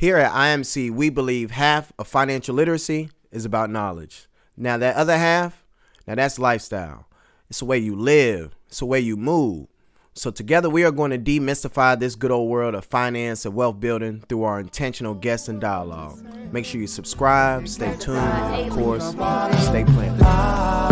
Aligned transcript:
Here 0.00 0.16
at 0.16 0.32
IMC, 0.32 0.90
we 0.92 1.10
believe 1.10 1.50
half 1.50 1.92
of 1.98 2.08
financial 2.08 2.54
literacy 2.54 3.10
is 3.30 3.44
about 3.44 3.68
knowledge. 3.68 4.28
Now, 4.56 4.78
that 4.78 4.96
other 4.96 5.18
half, 5.18 5.62
now 6.06 6.14
that's 6.14 6.38
lifestyle. 6.38 7.06
It's 7.50 7.58
the 7.58 7.66
way 7.66 7.76
you 7.76 7.94
live, 7.94 8.56
it's 8.66 8.78
the 8.78 8.86
way 8.86 8.98
you 8.98 9.18
move. 9.18 9.66
So, 10.14 10.30
together, 10.30 10.70
we 10.70 10.84
are 10.84 10.90
going 10.90 11.10
to 11.10 11.18
demystify 11.18 12.00
this 12.00 12.14
good 12.14 12.30
old 12.30 12.48
world 12.48 12.74
of 12.74 12.86
finance 12.86 13.44
and 13.44 13.54
wealth 13.54 13.78
building 13.78 14.24
through 14.26 14.44
our 14.44 14.58
intentional 14.58 15.12
guests 15.12 15.48
and 15.48 15.60
dialogue. 15.60 16.18
Make 16.50 16.64
sure 16.64 16.80
you 16.80 16.86
subscribe, 16.86 17.68
stay 17.68 17.94
tuned, 17.98 18.16
and 18.16 18.70
of 18.70 18.72
course, 18.72 19.10
stay 19.10 19.84
planted. 19.84 20.89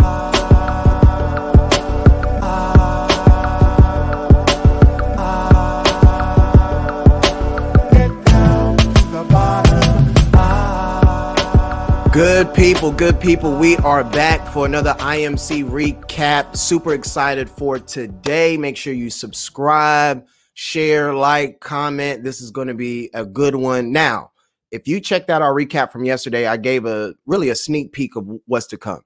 Good 12.19 12.53
people, 12.53 12.91
good 12.91 13.17
people. 13.21 13.55
We 13.55 13.77
are 13.77 14.03
back 14.03 14.45
for 14.51 14.65
another 14.65 14.93
IMC 14.95 15.63
recap. 15.63 16.57
Super 16.57 16.93
excited 16.93 17.49
for 17.49 17.79
today. 17.79 18.57
Make 18.57 18.75
sure 18.75 18.91
you 18.91 19.09
subscribe, 19.09 20.27
share, 20.53 21.13
like, 21.13 21.61
comment. 21.61 22.25
This 22.25 22.41
is 22.41 22.51
going 22.51 22.67
to 22.67 22.73
be 22.73 23.09
a 23.13 23.25
good 23.25 23.55
one. 23.55 23.93
Now, 23.93 24.31
if 24.69 24.85
you 24.85 24.99
checked 24.99 25.29
out 25.29 25.41
our 25.41 25.53
recap 25.53 25.93
from 25.93 26.03
yesterday, 26.03 26.45
I 26.45 26.57
gave 26.57 26.85
a 26.85 27.13
really 27.25 27.47
a 27.51 27.55
sneak 27.55 27.93
peek 27.93 28.17
of 28.17 28.27
what's 28.47 28.67
to 28.67 28.77
come. 28.77 28.99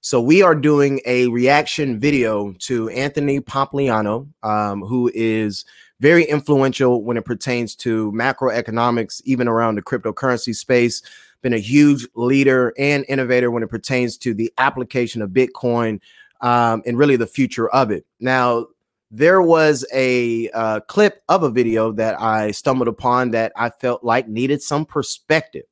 So 0.00 0.20
we 0.20 0.42
are 0.42 0.56
doing 0.56 1.00
a 1.06 1.28
reaction 1.28 2.00
video 2.00 2.52
to 2.62 2.88
Anthony 2.88 3.38
Pompliano, 3.38 4.26
um, 4.42 4.80
who 4.82 5.08
is 5.14 5.64
very 6.00 6.24
influential 6.24 7.04
when 7.04 7.16
it 7.16 7.24
pertains 7.24 7.76
to 7.76 8.10
macroeconomics, 8.10 9.22
even 9.24 9.46
around 9.46 9.76
the 9.76 9.82
cryptocurrency 9.82 10.54
space 10.54 11.00
been 11.46 11.54
a 11.54 11.58
huge 11.58 12.08
leader 12.16 12.74
and 12.76 13.04
innovator 13.08 13.52
when 13.52 13.62
it 13.62 13.68
pertains 13.68 14.16
to 14.16 14.34
the 14.34 14.52
application 14.58 15.22
of 15.22 15.30
Bitcoin 15.30 16.00
um, 16.40 16.82
and 16.84 16.98
really 16.98 17.14
the 17.14 17.24
future 17.24 17.68
of 17.68 17.92
it. 17.92 18.04
Now, 18.18 18.66
there 19.12 19.40
was 19.40 19.86
a 19.94 20.50
uh, 20.50 20.80
clip 20.80 21.22
of 21.28 21.44
a 21.44 21.50
video 21.50 21.92
that 21.92 22.20
I 22.20 22.50
stumbled 22.50 22.88
upon 22.88 23.30
that 23.30 23.52
I 23.54 23.70
felt 23.70 24.02
like 24.02 24.26
needed 24.26 24.60
some 24.60 24.84
perspective. 24.84 25.62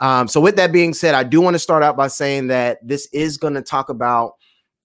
Um, 0.00 0.26
so, 0.26 0.40
with 0.40 0.56
that 0.56 0.72
being 0.72 0.92
said, 0.92 1.14
I 1.14 1.22
do 1.22 1.40
want 1.40 1.54
to 1.54 1.60
start 1.60 1.84
out 1.84 1.96
by 1.96 2.08
saying 2.08 2.48
that 2.48 2.80
this 2.82 3.08
is 3.12 3.36
going 3.36 3.54
to 3.54 3.62
talk 3.62 3.90
about 3.90 4.32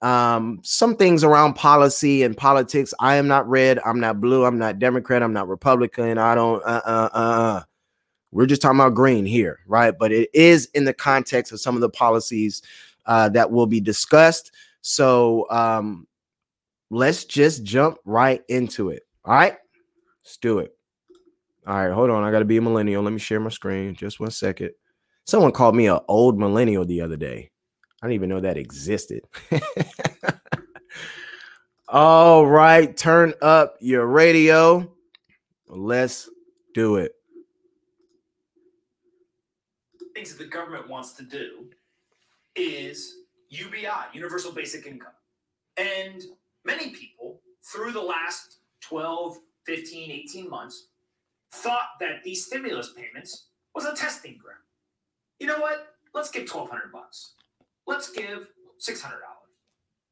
um, 0.03 0.59
some 0.61 0.95
things 0.95 1.23
around 1.23 1.55
policy 1.55 2.21
and 2.21 2.37
politics. 2.37 2.93
I 2.99 3.15
am 3.15 3.27
not 3.27 3.49
red. 3.49 3.79
I'm 3.83 3.99
not 3.99 4.21
blue. 4.21 4.45
I'm 4.45 4.59
not 4.59 4.77
Democrat. 4.77 5.23
I'm 5.23 5.33
not 5.33 5.47
Republican. 5.47 6.19
I 6.19 6.35
don't. 6.35 6.61
Uh, 6.63 6.81
uh, 6.85 7.09
uh. 7.13 7.61
We're 8.31 8.45
just 8.45 8.61
talking 8.61 8.79
about 8.79 8.93
green 8.93 9.25
here, 9.25 9.59
right? 9.67 9.93
But 9.97 10.11
it 10.11 10.29
is 10.33 10.67
in 10.73 10.85
the 10.85 10.93
context 10.93 11.51
of 11.51 11.59
some 11.59 11.75
of 11.75 11.81
the 11.81 11.89
policies 11.89 12.61
uh, 13.05 13.29
that 13.29 13.51
will 13.51 13.65
be 13.65 13.81
discussed. 13.81 14.51
So 14.81 15.47
um, 15.49 16.07
let's 16.89 17.25
just 17.25 17.63
jump 17.63 17.97
right 18.05 18.41
into 18.47 18.89
it. 18.89 19.03
All 19.25 19.33
right, 19.33 19.57
let's 20.23 20.37
do 20.37 20.59
it. 20.59 20.75
All 21.67 21.75
right, 21.75 21.93
hold 21.93 22.09
on. 22.09 22.23
I 22.23 22.31
got 22.31 22.39
to 22.39 22.45
be 22.45 22.57
a 22.57 22.61
millennial. 22.61 23.03
Let 23.03 23.13
me 23.13 23.19
share 23.19 23.39
my 23.39 23.49
screen. 23.49 23.95
Just 23.95 24.19
one 24.19 24.31
second. 24.31 24.71
Someone 25.25 25.51
called 25.51 25.75
me 25.75 25.87
an 25.87 25.99
old 26.07 26.39
millennial 26.39 26.85
the 26.85 27.01
other 27.01 27.17
day. 27.17 27.51
I 28.01 28.07
didn't 28.07 28.15
even 28.15 28.29
know 28.29 28.39
that 28.39 28.57
existed. 28.57 29.23
All 31.87 32.45
right, 32.45 32.95
turn 32.95 33.33
up 33.41 33.75
your 33.81 34.05
radio. 34.07 34.91
Let's 35.67 36.29
do 36.73 36.95
it. 36.95 37.13
Things 40.19 40.35
that 40.35 40.43
the 40.43 40.49
government 40.49 40.89
wants 40.89 41.13
to 41.13 41.23
do 41.23 41.65
is 42.53 43.19
UBI, 43.47 43.87
Universal 44.11 44.51
Basic 44.51 44.85
Income. 44.85 45.13
And 45.77 46.21
many 46.65 46.89
people 46.89 47.39
through 47.63 47.93
the 47.93 48.01
last 48.01 48.57
12, 48.81 49.37
15, 49.65 50.11
18 50.11 50.49
months 50.49 50.87
thought 51.53 51.91
that 52.01 52.21
these 52.25 52.45
stimulus 52.45 52.91
payments 52.91 53.45
was 53.73 53.85
a 53.85 53.95
testing 53.95 54.37
ground. 54.37 54.59
You 55.39 55.47
know 55.47 55.59
what? 55.59 55.95
Let's 56.13 56.29
give 56.29 56.49
1200 56.53 56.91
bucks. 56.91 57.35
Let's 57.87 58.11
give 58.11 58.49
$600. 58.85 59.13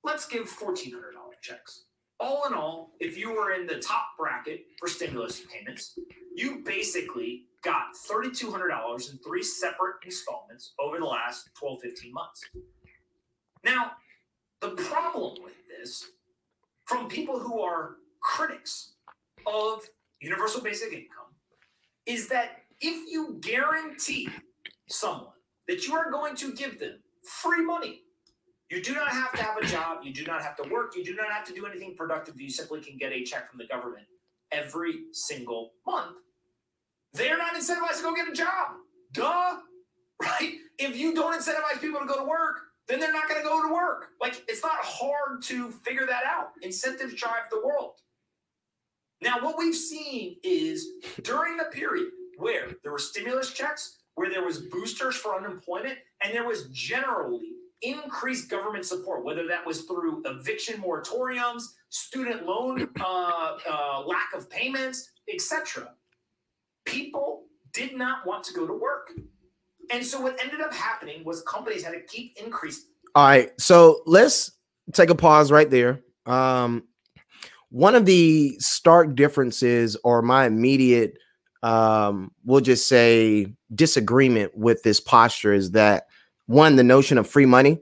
Let's 0.05 0.25
give 0.25 0.49
$1400 0.49 0.93
checks. 1.41 1.83
All 2.17 2.47
in 2.47 2.53
all, 2.53 2.91
if 3.01 3.17
you 3.17 3.33
were 3.33 3.51
in 3.51 3.67
the 3.67 3.79
top 3.79 4.11
bracket 4.17 4.67
for 4.79 4.87
stimulus 4.87 5.41
payments, 5.51 5.99
you 6.33 6.63
basically 6.65 7.46
got 7.63 7.87
$3,200 8.09 9.11
in 9.11 9.17
three 9.19 9.43
separate 9.43 9.95
installments 10.05 10.73
over 10.79 10.99
the 10.99 11.05
last 11.05 11.49
12, 11.59 11.81
15 11.81 12.13
months. 12.13 12.41
Now, 13.63 13.91
the 14.61 14.69
problem 14.69 15.43
with 15.43 15.55
this, 15.67 16.05
from 16.85 17.07
people 17.09 17.39
who 17.39 17.61
are 17.61 17.95
critics 18.21 18.93
of 19.45 19.83
universal 20.21 20.61
basic 20.61 20.93
income, 20.93 21.33
is 22.05 22.27
that 22.29 22.63
if 22.79 23.11
you 23.11 23.37
guarantee 23.41 24.29
someone 24.87 25.33
that 25.67 25.85
you 25.85 25.95
are 25.95 26.09
going 26.11 26.35
to 26.35 26.53
give 26.53 26.79
them 26.79 26.99
free 27.23 27.63
money, 27.63 28.01
you 28.69 28.81
do 28.81 28.93
not 28.93 29.09
have 29.09 29.31
to 29.33 29.43
have 29.43 29.57
a 29.57 29.65
job, 29.65 29.99
you 30.03 30.13
do 30.13 30.25
not 30.25 30.41
have 30.41 30.55
to 30.57 30.69
work, 30.69 30.95
you 30.95 31.03
do 31.03 31.15
not 31.15 31.31
have 31.31 31.45
to 31.45 31.53
do 31.53 31.65
anything 31.65 31.95
productive, 31.95 32.39
you 32.39 32.49
simply 32.49 32.81
can 32.81 32.97
get 32.97 33.11
a 33.11 33.23
check 33.23 33.49
from 33.49 33.57
the 33.57 33.67
government 33.67 34.05
every 34.51 35.05
single 35.11 35.71
month 35.85 36.17
they're 37.13 37.37
not 37.37 37.55
incentivized 37.55 37.97
to 37.97 38.03
go 38.03 38.15
get 38.15 38.27
a 38.27 38.33
job. 38.33 38.75
Duh. 39.11 39.57
Right? 40.21 40.55
If 40.79 40.97
you 40.97 41.13
don't 41.13 41.39
incentivize 41.39 41.79
people 41.79 41.99
to 41.99 42.05
go 42.05 42.17
to 42.17 42.23
work, 42.23 42.61
then 42.87 42.99
they're 42.99 43.11
not 43.11 43.27
going 43.27 43.41
to 43.41 43.47
go 43.47 43.61
to 43.67 43.73
work. 43.73 44.09
Like, 44.21 44.43
it's 44.47 44.63
not 44.63 44.77
hard 44.79 45.41
to 45.43 45.71
figure 45.71 46.05
that 46.05 46.23
out. 46.25 46.51
Incentives 46.61 47.13
drive 47.13 47.49
the 47.51 47.61
world. 47.63 47.95
Now, 49.21 49.39
what 49.41 49.57
we've 49.57 49.75
seen 49.75 50.37
is 50.43 50.87
during 51.23 51.57
the 51.57 51.65
period 51.65 52.09
where 52.37 52.71
there 52.83 52.91
were 52.91 52.99
stimulus 52.99 53.51
checks, 53.51 53.97
where 54.15 54.29
there 54.29 54.43
was 54.43 54.59
boosters 54.59 55.15
for 55.15 55.35
unemployment, 55.35 55.97
and 56.23 56.33
there 56.33 56.45
was 56.45 56.67
generally 56.67 57.51
increased 57.81 58.49
government 58.49 58.85
support, 58.85 59.23
whether 59.23 59.47
that 59.47 59.65
was 59.65 59.81
through 59.81 60.23
eviction 60.25 60.81
moratoriums, 60.81 61.63
student 61.89 62.45
loan 62.45 62.89
uh, 62.99 63.57
uh, 63.69 64.03
lack 64.05 64.33
of 64.35 64.49
payments, 64.49 65.11
etc 65.31 65.89
people 66.87 67.43
did 67.73 67.95
not 67.95 68.25
want 68.25 68.43
to 68.45 68.53
go 68.53 68.65
to 68.65 68.73
work. 68.73 69.11
And 69.91 70.03
so 70.03 70.19
what 70.19 70.39
ended 70.41 70.61
up 70.61 70.73
happening 70.73 71.23
was 71.23 71.41
companies 71.43 71.83
had 71.83 71.91
to 71.91 72.01
keep 72.01 72.35
increasing. 72.43 72.85
All 73.13 73.25
right. 73.25 73.51
So 73.59 74.01
let's 74.05 74.51
take 74.93 75.09
a 75.09 75.15
pause 75.15 75.51
right 75.51 75.69
there. 75.69 76.01
Um, 76.25 76.83
one 77.69 77.95
of 77.95 78.05
the 78.05 78.55
stark 78.59 79.15
differences, 79.15 79.97
or 80.03 80.21
my 80.21 80.45
immediate, 80.45 81.17
um, 81.63 82.31
we'll 82.45 82.61
just 82.61 82.87
say, 82.87 83.53
disagreement 83.73 84.57
with 84.57 84.83
this 84.83 84.99
posture 84.99 85.53
is 85.53 85.71
that 85.71 86.07
one, 86.45 86.77
the 86.77 86.83
notion 86.83 87.17
of 87.17 87.27
free 87.27 87.45
money. 87.45 87.79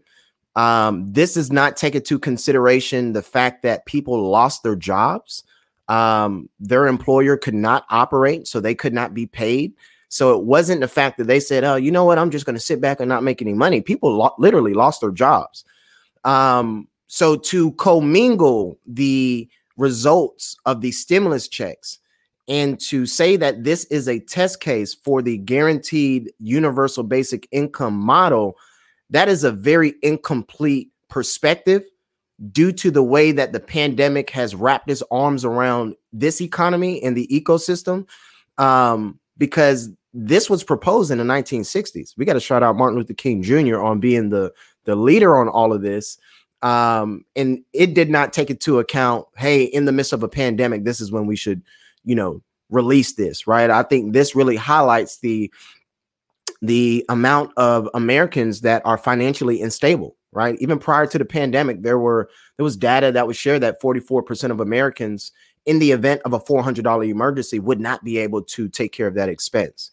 Um, 0.56 1.12
this 1.12 1.34
does 1.34 1.52
not 1.52 1.78
take 1.78 1.96
into 1.96 2.18
consideration 2.18 3.14
the 3.14 3.22
fact 3.22 3.62
that 3.64 3.86
people 3.86 4.30
lost 4.30 4.64
their 4.64 4.76
jobs 4.76 5.44
um, 5.88 6.50
their 6.60 6.88
employer 6.88 7.38
could 7.38 7.54
not 7.54 7.86
operate, 7.90 8.48
so 8.48 8.60
they 8.60 8.76
could 8.76 8.94
not 8.94 9.14
be 9.14 9.26
paid. 9.26 9.74
So 10.10 10.38
it 10.38 10.46
wasn't 10.46 10.82
the 10.82 10.88
fact 10.88 11.18
that 11.18 11.28
they 11.28 11.40
said, 11.40 11.64
"Oh, 11.64 11.76
you 11.76 11.92
know 11.92 12.06
what? 12.06 12.18
I'm 12.18 12.32
just 12.32 12.46
going 12.46 12.56
to 12.56 12.60
sit 12.60 12.82
back 12.82 13.00
and 13.00 13.10
not 13.10 13.24
make 13.24 13.42
any 13.42 13.54
money." 13.54 13.82
People 13.82 14.16
lo- 14.16 14.36
literally 14.38 14.74
lost 14.74 15.02
their 15.02 15.12
jobs. 15.12 15.66
Um, 16.24 16.88
so 17.08 17.36
to 17.36 17.72
commingle 17.74 18.80
the 18.88 19.48
results 19.78 20.56
of 20.66 20.82
the 20.82 20.92
stimulus 20.92 21.48
checks 21.48 22.00
and 22.48 22.80
to 22.80 23.06
say 23.06 23.36
that 23.36 23.64
this 23.64 23.86
is 23.86 24.08
a 24.08 24.20
test 24.20 24.60
case 24.60 24.94
for 24.94 25.22
the 25.22 25.38
guaranteed 25.38 26.32
universal 26.40 27.04
basic 27.04 27.48
income 27.52 27.96
model, 27.96 28.56
that 29.10 29.28
is 29.28 29.44
a 29.44 29.52
very 29.52 29.96
incomplete 30.02 30.90
perspective 31.10 31.84
due 32.52 32.72
to 32.72 32.92
the 32.92 33.04
way 33.04 33.32
that 33.32 33.54
the 33.54 33.60
pandemic 33.60 34.30
has 34.32 34.56
wrapped 34.56 34.90
its 34.90 35.04
arms 35.12 35.46
around 35.46 35.96
this 36.12 36.42
economy 36.42 37.02
and 37.02 37.16
the 37.16 37.28
ecosystem. 37.28 38.08
Um, 38.58 39.20
because 39.38 39.90
this 40.14 40.50
was 40.50 40.64
proposed 40.64 41.12
in 41.12 41.18
the 41.18 41.24
1960s. 41.26 42.14
We 42.18 42.26
got 42.26 42.34
to 42.34 42.40
shout 42.40 42.64
out 42.64 42.78
Martin 42.78 42.98
Luther 42.98 43.14
King 43.14 43.44
Jr. 43.44 43.82
on 43.82 44.00
being 44.00 44.30
the 44.30 44.54
the 44.86 44.96
leader 44.96 45.36
on 45.36 45.50
all 45.50 45.74
of 45.74 45.82
this. 45.82 46.18
Um, 46.62 47.26
and 47.36 47.64
it 47.74 47.94
did 47.94 48.10
not 48.10 48.34
take 48.34 48.50
into 48.50 48.80
account, 48.80 49.28
hey, 49.36 49.64
in 49.64 49.86
the 49.86 49.92
midst 49.92 50.14
of 50.14 50.24
a 50.24 50.30
pandemic, 50.30 50.84
this 50.84 51.02
is 51.02 51.12
when 51.12 51.26
we 51.26 51.36
should, 51.36 51.62
you 52.06 52.16
know, 52.16 52.42
release 52.70 53.14
this, 53.14 53.46
right? 53.46 53.70
I 53.70 53.84
think 53.84 54.14
this 54.14 54.36
really 54.36 54.56
highlights 54.56 55.20
the 55.20 55.52
the 56.62 57.06
amount 57.10 57.52
of 57.58 57.90
Americans 57.94 58.62
that 58.62 58.82
are 58.86 58.98
financially 58.98 59.62
unstable 59.62 60.16
right? 60.36 60.58
Even 60.60 60.78
prior 60.78 61.08
to 61.08 61.18
the 61.18 61.26
pandemic, 61.26 61.82
there 61.82 61.98
were 61.98 62.30
there 62.58 62.64
was 62.64 62.78
data 62.78 63.12
that 63.14 63.26
was 63.26 63.38
shared 63.38 63.64
that 63.64 63.82
44% 63.82 64.52
of 64.52 64.60
Americans 64.60 65.32
in 65.66 65.80
the 65.80 65.92
event 65.92 66.22
of 66.26 66.34
a 66.34 66.40
$400 66.40 67.10
emergency 67.10 67.60
would 67.60 67.80
not 67.80 68.04
be 68.04 68.20
able 68.20 68.44
to 68.44 68.70
take 68.70 68.92
care 68.92 69.08
of 69.08 69.16
that 69.16 69.30
expense. 69.30 69.90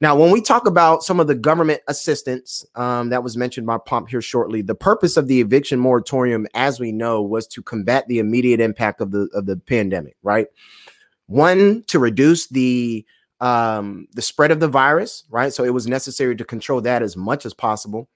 Now, 0.00 0.14
when 0.14 0.30
we 0.30 0.42
talk 0.42 0.66
about 0.66 1.02
some 1.02 1.20
of 1.20 1.26
the 1.26 1.34
government 1.34 1.80
assistance 1.88 2.66
um, 2.74 3.08
that 3.10 3.22
was 3.22 3.36
mentioned 3.36 3.66
by 3.66 3.78
Pomp 3.78 4.10
here 4.10 4.20
shortly, 4.20 4.60
the 4.60 4.74
purpose 4.74 5.16
of 5.16 5.26
the 5.26 5.40
eviction 5.40 5.78
moratorium, 5.78 6.46
as 6.54 6.78
we 6.78 6.92
know, 6.92 7.22
was 7.22 7.46
to 7.48 7.62
combat 7.62 8.06
the 8.06 8.18
immediate 8.18 8.60
impact 8.60 9.00
of 9.00 9.10
the 9.10 9.28
of 9.32 9.46
the 9.46 9.56
pandemic. 9.56 10.16
Right, 10.22 10.48
one 11.26 11.82
to 11.86 11.98
reduce 11.98 12.46
the 12.48 13.06
um, 13.40 14.06
the 14.12 14.20
spread 14.20 14.50
of 14.50 14.60
the 14.60 14.68
virus. 14.68 15.24
Right, 15.30 15.52
so 15.52 15.64
it 15.64 15.72
was 15.72 15.86
necessary 15.86 16.36
to 16.36 16.44
control 16.44 16.82
that 16.82 17.02
as 17.02 17.16
much 17.16 17.46
as 17.46 17.54
possible. 17.54 18.10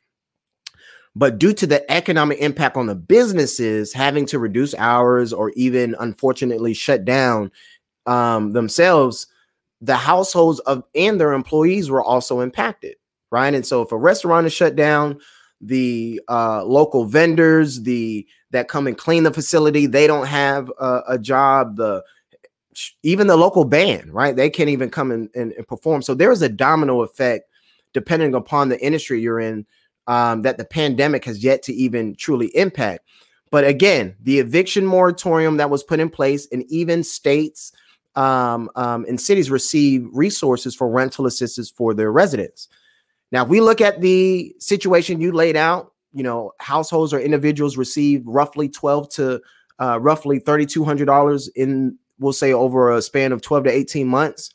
But 1.17 1.39
due 1.39 1.53
to 1.55 1.67
the 1.67 1.91
economic 1.91 2.39
impact 2.39 2.77
on 2.77 2.87
the 2.87 2.95
businesses 2.95 3.93
having 3.93 4.27
to 4.27 4.39
reduce 4.39 4.75
hours 4.77 5.33
or 5.33 5.51
even 5.51 5.97
unfortunately 5.99 6.73
shut 6.73 7.05
down 7.05 7.51
um, 8.07 8.53
themselves, 8.53 9.27
the 9.81 9.97
households 9.97 10.61
of 10.61 10.85
and 10.95 11.21
their 11.21 11.33
employees 11.33 11.91
were 11.91 12.03
also 12.03 12.41
impacted, 12.41 12.97
right? 13.31 13.55
And 13.55 13.67
so 13.67 13.83
if 13.83 13.93
a 13.93 13.99
restaurant 13.99 14.47
is 14.47 14.53
shut 14.53 14.77
down, 14.77 15.21
the 15.61 16.21
uh, 16.29 16.65
local 16.65 17.05
vendors, 17.05 17.83
the 17.83 18.27
that 18.51 18.69
come 18.69 18.87
and 18.87 18.97
clean 18.97 19.25
the 19.25 19.33
facility, 19.33 19.87
they 19.87 20.07
don't 20.07 20.27
have 20.27 20.71
a, 20.81 21.03
a 21.09 21.19
job. 21.19 21.77
The 21.77 22.03
even 23.03 23.27
the 23.27 23.37
local 23.37 23.65
band, 23.65 24.13
right? 24.13 24.35
They 24.37 24.49
can't 24.49 24.71
even 24.71 24.91
come 24.91 25.11
and, 25.11 25.29
and, 25.35 25.53
and 25.53 25.67
perform. 25.67 26.03
So 26.03 26.15
there 26.15 26.31
is 26.31 26.41
a 26.41 26.49
domino 26.49 27.03
effect 27.03 27.45
depending 27.93 28.35
upon 28.35 28.69
the 28.69 28.81
industry 28.81 29.21
you're 29.21 29.41
in 29.41 29.67
um, 30.07 30.43
that 30.43 30.59
the 30.59 30.65
pandemic 30.65 31.25
has 31.25 31.43
yet 31.43 31.63
to 31.65 31.75
even 31.75 32.15
truly 32.17 32.49
impact. 32.57 33.05
But 33.51 33.65
again, 33.65 34.17
the 34.21 34.39
eviction 34.39 34.87
moratorium 34.87 35.57
that 35.57 35.71
was 35.71 35.83
put 35.83 36.01
in 36.01 36.09
place, 36.09 36.47
and 36.53 36.65
even 36.69 37.03
states 37.03 37.73
um, 38.17 38.71
um, 38.77 39.05
and 39.09 39.21
cities 39.21 39.51
receive 39.51 40.09
resources 40.13 40.75
for 40.75 40.89
rental 40.89 41.27
assistance 41.27 41.71
for 41.71 41.95
their 41.95 42.13
residents. 42.13 42.69
Now, 43.33 43.45
if 43.45 43.49
we 43.49 43.61
look 43.61 43.81
at 43.81 44.01
the 44.01 44.55
situation 44.59 45.21
you 45.21 45.33
laid 45.33 45.57
out, 45.57 45.93
you 46.13 46.23
know, 46.23 46.53
households 46.59 47.13
or 47.13 47.21
individuals 47.21 47.77
receive 47.77 48.23
roughly 48.27 48.69
12 48.69 49.09
to 49.11 49.41
uh, 49.81 49.99
roughly 50.01 50.41
$3,200 50.41 51.49
in, 51.55 51.97
we'll 52.19 52.33
say, 52.33 52.53
over 52.53 52.91
a 52.91 53.01
span 53.01 53.33
of 53.33 53.43
12 53.43 53.65
to 53.65 53.71
18 53.71 54.09
months. 54.09 54.53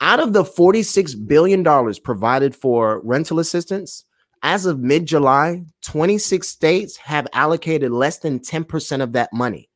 Out 0.00 0.20
of 0.20 0.32
the 0.32 0.44
$46 0.44 1.26
billion 1.26 1.64
provided 2.02 2.54
for 2.54 3.00
rental 3.04 3.40
assistance, 3.40 4.04
as 4.44 4.66
of 4.66 4.78
mid 4.78 5.06
July, 5.06 5.64
26 5.86 6.46
states 6.46 6.96
have 6.98 7.26
allocated 7.32 7.90
less 7.90 8.18
than 8.18 8.38
10% 8.38 9.02
of 9.02 9.12
that 9.12 9.32
money. 9.32 9.70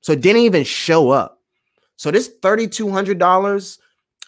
So 0.00 0.12
it 0.12 0.20
didn't 0.20 0.42
even 0.42 0.62
show 0.64 1.10
up. 1.10 1.40
So 1.96 2.12
this 2.12 2.30
$3,200 2.42 3.78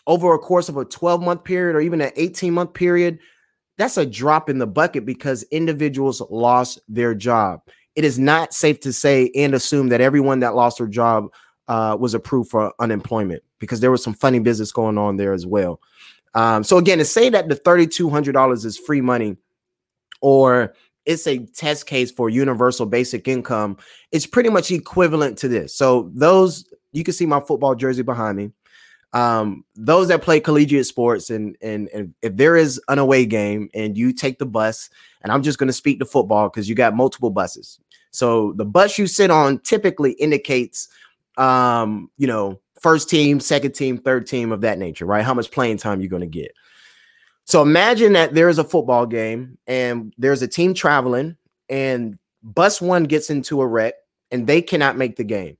over 0.09 0.35
a 0.35 0.39
course 0.39 0.69
of 0.69 0.77
a 0.77 0.85
12 0.85 1.23
month 1.23 1.45
period 1.45 1.77
or 1.77 1.81
even 1.81 2.01
an 2.01 2.11
18 2.17 2.53
month 2.53 2.75
period, 2.75 3.21
that's 3.77 3.97
a 3.97 4.05
drop 4.05 4.51
in 4.51 4.59
the 4.59 4.67
bucket 4.67 5.07
because 5.07 5.45
individuals 5.45 6.21
lost 6.31 6.81
their 6.89 7.15
job. 7.15 7.61
It 7.95 8.05
is 8.05 8.19
not 8.19 8.53
safe 8.53 8.81
to 8.81 8.93
say 8.93 9.31
and 9.37 9.55
assume 9.55 9.89
that 9.91 10.01
everyone 10.01 10.41
that 10.41 10.57
lost 10.57 10.79
their 10.79 10.89
job 10.89 11.29
uh, 11.69 11.97
was 11.99 12.15
approved 12.15 12.51
for 12.51 12.73
unemployment 12.81 13.45
because 13.61 13.79
there 13.79 13.91
was 13.91 14.03
some 14.03 14.15
funny 14.15 14.41
business 14.41 14.73
going 14.73 14.99
on 14.99 15.17
there 15.17 15.33
as 15.33 15.47
well. 15.47 15.81
Um, 16.35 16.65
so 16.65 16.79
again, 16.79 16.99
to 16.99 17.05
say 17.05 17.29
that 17.31 17.49
the 17.49 17.57
$3,200 17.57 18.65
is 18.65 18.79
free 18.79 19.01
money 19.01 19.37
or 20.21 20.75
it's 21.07 21.27
a 21.27 21.39
test 21.39 21.87
case 21.87 22.11
for 22.11 22.29
universal 22.29 22.85
basic 22.85 23.27
income, 23.29 23.79
it's 24.13 24.27
pretty 24.27 24.51
much 24.51 24.71
equivalent 24.71 25.39
to 25.39 25.49
this. 25.49 25.75
So 25.75 26.11
those 26.15 26.65
you 26.93 27.05
can 27.05 27.15
see 27.15 27.27
my 27.27 27.41
football 27.41 27.75
jersey 27.75 28.03
behind 28.03 28.37
me. 28.37 28.51
Um, 29.15 29.65
those 29.75 30.09
that 30.09 30.21
play 30.21 30.39
collegiate 30.39 30.85
sports 30.85 31.31
and, 31.31 31.57
and 31.63 31.89
and 31.95 32.15
if 32.21 32.37
there 32.37 32.57
is 32.57 32.79
an 32.89 32.99
away 32.99 33.25
game 33.25 33.71
and 33.75 33.97
you 33.97 34.13
take 34.13 34.39
the 34.39 34.47
bus, 34.47 34.91
and 35.23 35.33
I'm 35.33 35.43
just 35.43 35.59
going 35.59 35.69
to 35.69 35.73
speak 35.73 35.99
to 36.01 36.05
football 36.05 36.51
because 36.51 36.69
you 36.69 36.75
got 36.75 36.95
multiple 36.95 37.31
buses. 37.31 37.81
So 38.11 38.53
the 38.57 38.67
bus 38.67 38.99
you 38.99 39.07
sit 39.07 39.31
on 39.31 39.61
typically 39.61 40.13
indicates, 40.13 40.89
um, 41.39 42.11
you 42.19 42.27
know, 42.27 42.61
first 42.81 43.09
team, 43.09 43.41
second 43.41 43.73
team, 43.73 43.99
third 43.99 44.27
team 44.27 44.53
of 44.53 44.61
that 44.63 44.79
nature, 44.79 45.07
right? 45.07 45.25
How 45.25 45.35
much 45.35 45.51
playing 45.51 45.79
time 45.79 46.01
you're 46.01 46.11
going 46.11 46.21
to 46.21 46.27
get. 46.27 46.53
So 47.45 47.63
imagine 47.63 48.13
that 48.13 48.35
there 48.35 48.49
is 48.49 48.59
a 48.59 48.65
football 48.65 49.07
game 49.07 49.57
and 49.67 50.13
there's 50.19 50.43
a 50.43 50.49
team 50.49 50.75
traveling, 50.75 51.37
and 51.69 52.19
bus 52.43 52.81
one 52.81 53.05
gets 53.05 53.31
into 53.31 53.61
a 53.61 53.67
wreck 53.67 53.95
and 54.31 54.47
they 54.47 54.61
cannot 54.63 54.97
make 54.97 55.17
the 55.17 55.25
game. 55.25 55.57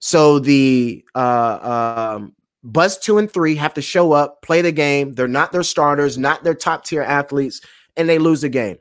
So 0.00 0.38
the 0.38 1.04
uh, 1.14 2.16
um, 2.16 2.34
bus 2.62 2.98
two 2.98 3.18
and 3.18 3.30
three 3.30 3.56
have 3.56 3.74
to 3.74 3.82
show 3.82 4.12
up, 4.12 4.42
play 4.42 4.62
the 4.62 4.72
game. 4.72 5.14
They're 5.14 5.28
not 5.28 5.50
their 5.52 5.62
starters, 5.62 6.18
not 6.18 6.44
their 6.44 6.54
top 6.54 6.84
tier 6.84 7.02
athletes, 7.02 7.60
and 7.96 8.08
they 8.08 8.18
lose 8.18 8.42
the 8.42 8.48
game. 8.48 8.78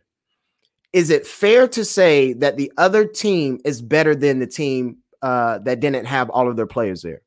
Is 0.93 1.09
it 1.09 1.25
fair 1.25 1.67
to 1.69 1.83
say 1.83 2.33
that 2.33 2.57
the 2.57 2.71
other 2.77 3.05
team 3.05 3.59
is 3.65 3.81
better 3.81 4.15
than 4.15 4.39
the 4.39 4.47
team 4.47 4.97
uh, 5.21 5.59
that 5.59 5.79
didn't 5.79 6.05
have 6.05 6.29
all 6.29 6.49
of 6.49 6.55
their 6.55 6.67
players 6.67 7.01
there? 7.01 7.21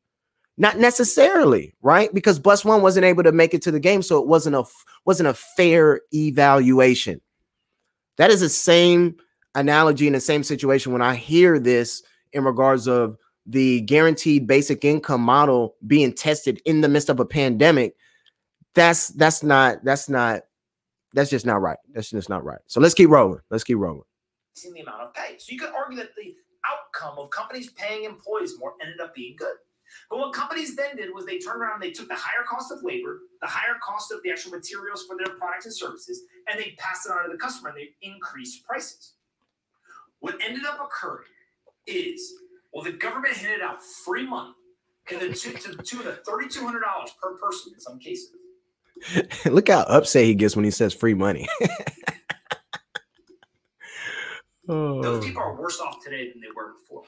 Not 0.60 0.76
necessarily, 0.76 1.72
right? 1.80 2.12
Because 2.12 2.38
bus 2.38 2.66
one 2.66 2.82
wasn't 2.82 3.06
able 3.06 3.22
to 3.22 3.32
make 3.32 3.54
it 3.54 3.62
to 3.62 3.70
the 3.70 3.80
game, 3.80 4.02
so 4.02 4.18
it 4.18 4.26
wasn't 4.26 4.56
a 4.56 4.64
wasn't 5.06 5.30
a 5.30 5.32
fair 5.32 6.02
evaluation. 6.12 7.22
That 8.18 8.30
is 8.30 8.40
the 8.40 8.50
same 8.50 9.16
analogy 9.54 10.06
in 10.06 10.12
the 10.12 10.20
same 10.20 10.44
situation 10.44 10.92
when 10.92 11.00
I 11.00 11.14
hear 11.14 11.58
this 11.58 12.02
in 12.34 12.44
regards 12.44 12.86
of 12.86 13.16
the 13.46 13.80
guaranteed 13.80 14.46
basic 14.46 14.84
income 14.84 15.22
model 15.22 15.76
being 15.86 16.12
tested 16.12 16.60
in 16.66 16.82
the 16.82 16.90
midst 16.90 17.08
of 17.08 17.20
a 17.20 17.24
pandemic. 17.24 17.96
That's 18.74 19.08
that's 19.08 19.42
not 19.42 19.82
that's 19.82 20.10
not 20.10 20.42
that's 21.14 21.30
just 21.30 21.46
not 21.46 21.62
right. 21.62 21.78
That's 21.94 22.10
just 22.10 22.28
not 22.28 22.44
right. 22.44 22.60
So 22.66 22.82
let's 22.82 22.92
keep 22.92 23.08
rolling. 23.08 23.40
Let's 23.48 23.64
keep 23.64 23.78
rolling. 23.78 24.02
In 24.62 24.74
the 24.74 24.80
amount 24.80 25.00
of 25.00 25.14
pay. 25.14 25.36
So 25.38 25.52
you 25.52 25.58
could 25.58 25.72
argue 25.74 25.96
that 25.96 26.14
the 26.16 26.34
outcome 26.70 27.18
of 27.18 27.30
companies 27.30 27.70
paying 27.70 28.04
employees 28.04 28.58
more 28.58 28.74
ended 28.82 29.00
up 29.00 29.14
being 29.14 29.36
good 29.38 29.56
but 30.08 30.18
what 30.18 30.32
companies 30.32 30.76
then 30.76 30.96
did 30.96 31.10
was 31.14 31.26
they 31.26 31.38
turned 31.38 31.60
around 31.60 31.74
and 31.74 31.82
they 31.82 31.90
took 31.90 32.08
the 32.08 32.14
higher 32.14 32.44
cost 32.48 32.72
of 32.72 32.82
labor 32.82 33.20
the 33.40 33.48
higher 33.48 33.76
cost 33.82 34.12
of 34.12 34.22
the 34.22 34.30
actual 34.30 34.52
materials 34.52 35.04
for 35.06 35.16
their 35.16 35.34
products 35.36 35.66
and 35.66 35.74
services 35.74 36.22
and 36.48 36.58
they 36.58 36.74
passed 36.78 37.06
it 37.06 37.12
on 37.12 37.24
to 37.24 37.30
the 37.30 37.38
customer 37.38 37.70
and 37.70 37.78
they 37.78 37.88
increased 38.02 38.64
prices 38.64 39.14
what 40.20 40.36
ended 40.42 40.64
up 40.64 40.80
occurring 40.82 41.28
is 41.86 42.34
well, 42.72 42.84
the 42.84 42.92
government 42.92 43.34
handed 43.34 43.62
out 43.62 43.82
free 43.82 44.26
money 44.26 44.52
and 45.10 45.20
then 45.20 45.32
to, 45.32 45.52
to, 45.52 45.76
to 45.76 45.96
the 45.98 46.20
$3,200 46.26 46.80
per 47.20 47.34
person 47.36 47.72
in 47.74 47.80
some 47.80 47.98
cases. 47.98 48.30
Look 49.46 49.68
how 49.68 49.80
upset 49.82 50.24
he 50.24 50.34
gets 50.34 50.54
when 50.54 50.64
he 50.64 50.70
says 50.70 50.94
free 50.94 51.14
money. 51.14 51.48
oh. 54.68 55.02
Those 55.02 55.24
people 55.24 55.42
are 55.42 55.56
worse 55.56 55.80
off 55.80 56.04
today 56.04 56.30
than 56.30 56.40
they 56.40 56.48
were 56.54 56.74
before. 56.74 57.02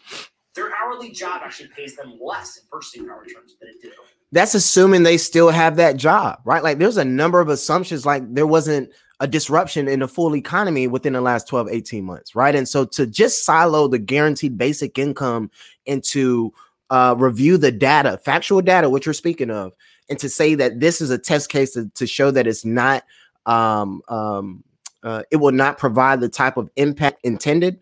Their 0.54 0.70
hourly 0.76 1.10
job 1.10 1.40
actually 1.44 1.68
pays 1.68 1.96
them 1.96 2.18
less 2.20 2.58
in 2.58 2.64
purchasing 2.70 3.06
power 3.06 3.24
terms 3.24 3.56
than 3.60 3.70
it 3.70 3.80
did. 3.80 3.92
That's 4.32 4.54
assuming 4.54 5.02
they 5.02 5.18
still 5.18 5.50
have 5.50 5.76
that 5.76 5.96
job, 5.96 6.40
right? 6.44 6.62
Like 6.62 6.78
there's 6.78 6.96
a 6.96 7.04
number 7.04 7.40
of 7.40 7.48
assumptions, 7.48 8.04
like 8.04 8.22
there 8.34 8.46
wasn't 8.46 8.90
a 9.20 9.26
disruption 9.26 9.88
in 9.88 10.00
the 10.00 10.08
full 10.08 10.34
economy 10.34 10.88
within 10.88 11.12
the 11.12 11.20
last 11.20 11.46
12, 11.48 11.68
18 11.70 12.04
months, 12.04 12.34
right? 12.34 12.54
And 12.54 12.68
so 12.68 12.84
to 12.86 13.06
just 13.06 13.44
silo 13.44 13.88
the 13.88 13.98
guaranteed 13.98 14.58
basic 14.58 14.98
income 14.98 15.50
and 15.86 16.02
to 16.04 16.52
uh, 16.90 17.14
review 17.16 17.56
the 17.56 17.70
data, 17.70 18.18
factual 18.24 18.60
data, 18.60 18.90
which 18.90 19.06
you're 19.06 19.12
speaking 19.12 19.50
of, 19.50 19.74
and 20.10 20.18
to 20.18 20.28
say 20.28 20.54
that 20.56 20.80
this 20.80 21.00
is 21.00 21.10
a 21.10 21.18
test 21.18 21.50
case 21.50 21.72
to, 21.74 21.88
to 21.94 22.06
show 22.06 22.30
that 22.30 22.46
it's 22.46 22.64
not, 22.64 23.04
um, 23.46 24.02
um, 24.08 24.64
uh, 25.02 25.22
it 25.30 25.36
will 25.36 25.52
not 25.52 25.78
provide 25.78 26.20
the 26.20 26.28
type 26.28 26.56
of 26.56 26.68
impact 26.76 27.20
intended, 27.22 27.80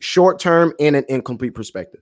short 0.00 0.38
term 0.38 0.74
and 0.80 0.96
an 0.96 1.04
incomplete 1.08 1.54
perspective. 1.54 2.00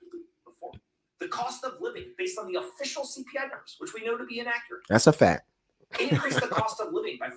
The 1.21 1.28
cost 1.28 1.64
of 1.64 1.75
living 1.81 2.12
based 2.17 2.38
on 2.38 2.50
the 2.50 2.61
official 2.61 3.02
CPI 3.02 3.50
numbers, 3.50 3.76
which 3.78 3.93
we 3.93 4.05
know 4.05 4.17
to 4.17 4.25
be 4.25 4.38
inaccurate. 4.38 4.83
That's 4.88 5.07
a 5.07 5.12
fact 5.12 5.49
increased 6.00 6.40
the 6.40 6.47
cost 6.50 6.81
of 6.81 6.93
living 6.93 7.19
by 7.19 7.28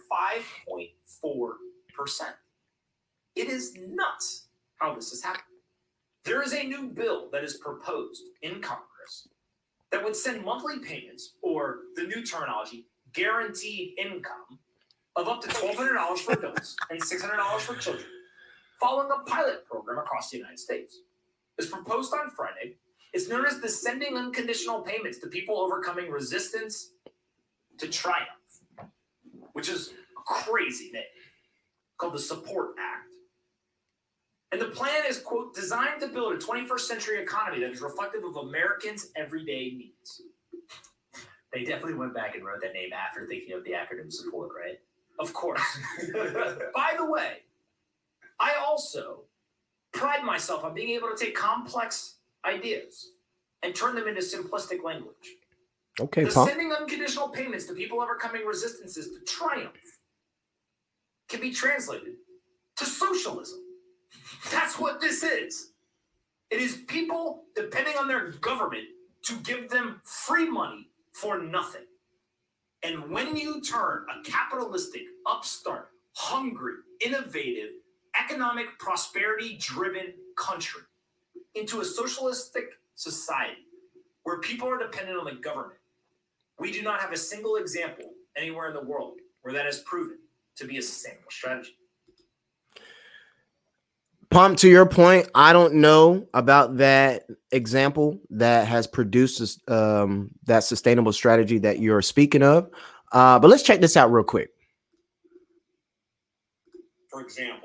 5.4%. 0.72 2.22
It 3.36 3.48
is 3.48 3.76
nuts 3.88 4.48
how 4.78 4.94
this 4.96 5.12
has 5.12 5.24
happened. 5.24 5.44
There 6.26 6.44
is 6.44 6.54
a 6.54 6.64
new 6.64 6.90
bill 6.90 7.30
that 7.32 7.44
is 7.44 7.56
proposed 7.58 8.24
in 8.42 8.62
Congress 8.62 9.30
that 9.92 10.04
would 10.04 10.16
send 10.16 10.46
monthly 10.46 10.80
payments, 10.80 11.34
or 11.42 11.80
the 11.96 12.04
new 12.04 12.24
terminology, 12.24 12.86
guaranteed 13.14 13.98
income, 13.98 14.60
of 15.16 15.28
up 15.28 15.42
to 15.42 15.50
$1,200 15.50 16.18
for 16.20 16.34
adults 16.34 16.78
and 16.90 17.02
$600 17.02 17.60
for 17.60 17.76
children, 17.76 18.06
following 18.82 19.10
a 19.12 19.24
pilot 19.30 19.66
program 19.66 20.00
across 20.00 20.32
the 20.32 20.38
United 20.38 20.60
States. 20.60 20.98
As 21.60 21.68
proposed 21.68 22.14
on 22.14 22.32
Friday, 22.32 22.76
it's 23.14 23.30
known 23.30 23.46
as 23.46 23.60
the 23.60 23.70
Sending 23.70 24.18
Unconditional 24.18 24.82
Payments 24.82 25.20
to 25.20 25.28
People 25.28 25.58
Overcoming 25.58 26.10
Resistance 26.10 26.94
to 27.78 27.88
Triumph 27.88 28.42
which 29.54 29.70
is 29.70 29.90
a 29.90 30.24
crazy 30.24 30.92
name, 30.92 31.04
called 31.98 32.14
the 32.14 32.20
Support 32.20 32.76
Act. 32.80 33.14
And 34.52 34.60
the 34.60 34.66
plan 34.66 35.04
is, 35.08 35.20
quote, 35.20 35.54
designed 35.54 36.02
to 36.02 36.08
build 36.08 36.34
a 36.34 36.38
21st 36.38 36.80
century 36.80 37.22
economy 37.22 37.62
that 37.62 37.72
is 37.72 37.82
reflective 37.82 38.24
of 38.24 38.36
Americans' 38.36 39.10
everyday 39.16 39.72
needs. 39.72 40.22
They 41.54 41.64
definitely 41.64 41.96
went 41.96 42.14
back 42.14 42.36
and 42.36 42.46
wrote 42.46 42.62
that 42.62 42.74
name 42.74 42.90
after 42.94 43.26
thinking 43.28 43.54
of 43.54 43.64
the 43.64 43.72
acronym 43.72 44.12
support, 44.12 44.50
right? 44.58 44.80
Of 45.20 45.34
course. 45.34 45.62
By 46.74 46.94
the 46.98 47.06
way, 47.06 47.44
I 48.42 48.56
also 48.66 49.22
pride 49.94 50.24
myself 50.24 50.64
on 50.64 50.74
being 50.74 50.90
able 50.90 51.10
to 51.10 51.16
take 51.16 51.36
complex 51.36 52.16
ideas 52.44 53.12
and 53.62 53.76
turn 53.76 53.96
them 53.96 54.08
into 54.08 54.22
simplistic 54.22 54.84
language. 54.84 55.36
Okay, 56.00 56.24
the 56.24 56.32
Paul. 56.32 56.48
sending 56.48 56.72
unconditional 56.72 57.30
payments 57.30 57.66
to 57.68 57.74
people 57.74 58.02
overcoming 58.02 58.46
resistances 58.46 59.10
to 59.10 59.24
triumph 59.26 60.00
can 61.30 61.40
be 61.40 61.52
translated 61.52 62.14
to 62.78 62.86
socialism. 62.86 63.60
That's 64.52 64.80
what 64.80 65.00
this 65.00 65.22
is. 65.24 65.74
It 66.50 66.60
is 66.62 66.78
people 66.88 67.44
depending 67.56 67.96
on 67.98 68.08
their 68.08 68.32
government 68.32 68.86
to 69.26 69.36
give 69.38 69.70
them 69.70 70.02
free 70.04 70.50
money 70.50 70.90
for 71.14 71.40
nothing. 71.40 71.86
And 72.84 73.12
when 73.12 73.38
you 73.38 73.62
turn 73.62 74.06
a 74.10 74.24
capitalistic, 74.24 75.04
upstart, 75.28 75.90
hungry, 76.16 76.74
innovative, 77.06 77.70
economic 78.24 78.78
prosperity 78.80 79.58
driven 79.60 80.14
country 80.38 80.82
into 81.56 81.82
a 81.82 81.86
socialistic 81.86 82.66
society 82.96 83.66
where 84.24 84.40
people 84.40 84.68
are 84.68 84.78
dependent 84.78 85.18
on 85.18 85.26
the 85.26 85.40
government, 85.42 85.80
we 86.60 86.72
do 86.72 86.82
not 86.82 87.00
have 87.00 87.12
a 87.12 87.18
single 87.18 87.56
example 87.56 88.06
anywhere 88.36 88.68
in 88.68 88.74
the 88.74 88.84
world 88.84 89.18
where 89.42 89.54
that 89.54 89.66
has 89.66 89.80
proven 89.80 90.18
to 90.56 90.68
be 90.68 90.78
a 90.78 90.82
sustainable 90.82 91.30
strategy. 91.30 91.76
Pomp, 94.30 94.58
to 94.60 94.70
your 94.70 94.86
point, 94.86 95.28
I 95.36 95.52
don't 95.52 95.76
know 95.76 96.26
about 96.34 96.78
that 96.78 97.26
example 97.52 98.18
that 98.30 98.66
has 98.66 98.88
produced 98.88 99.60
um, 99.70 100.30
that 100.46 100.64
sustainable 100.64 101.12
strategy 101.12 101.58
that 101.60 101.80
you're 101.80 102.02
speaking 102.02 102.42
of. 102.42 102.70
Uh, 103.12 103.40
but 103.40 103.50
let's 103.50 103.64
check 103.64 103.82
this 103.82 103.98
out 103.98 104.10
real 104.10 104.24
quick. 104.24 104.52
For 107.10 107.22
example, 107.22 107.22
the 107.22 107.30
governor 107.42 107.58
of 107.58 107.61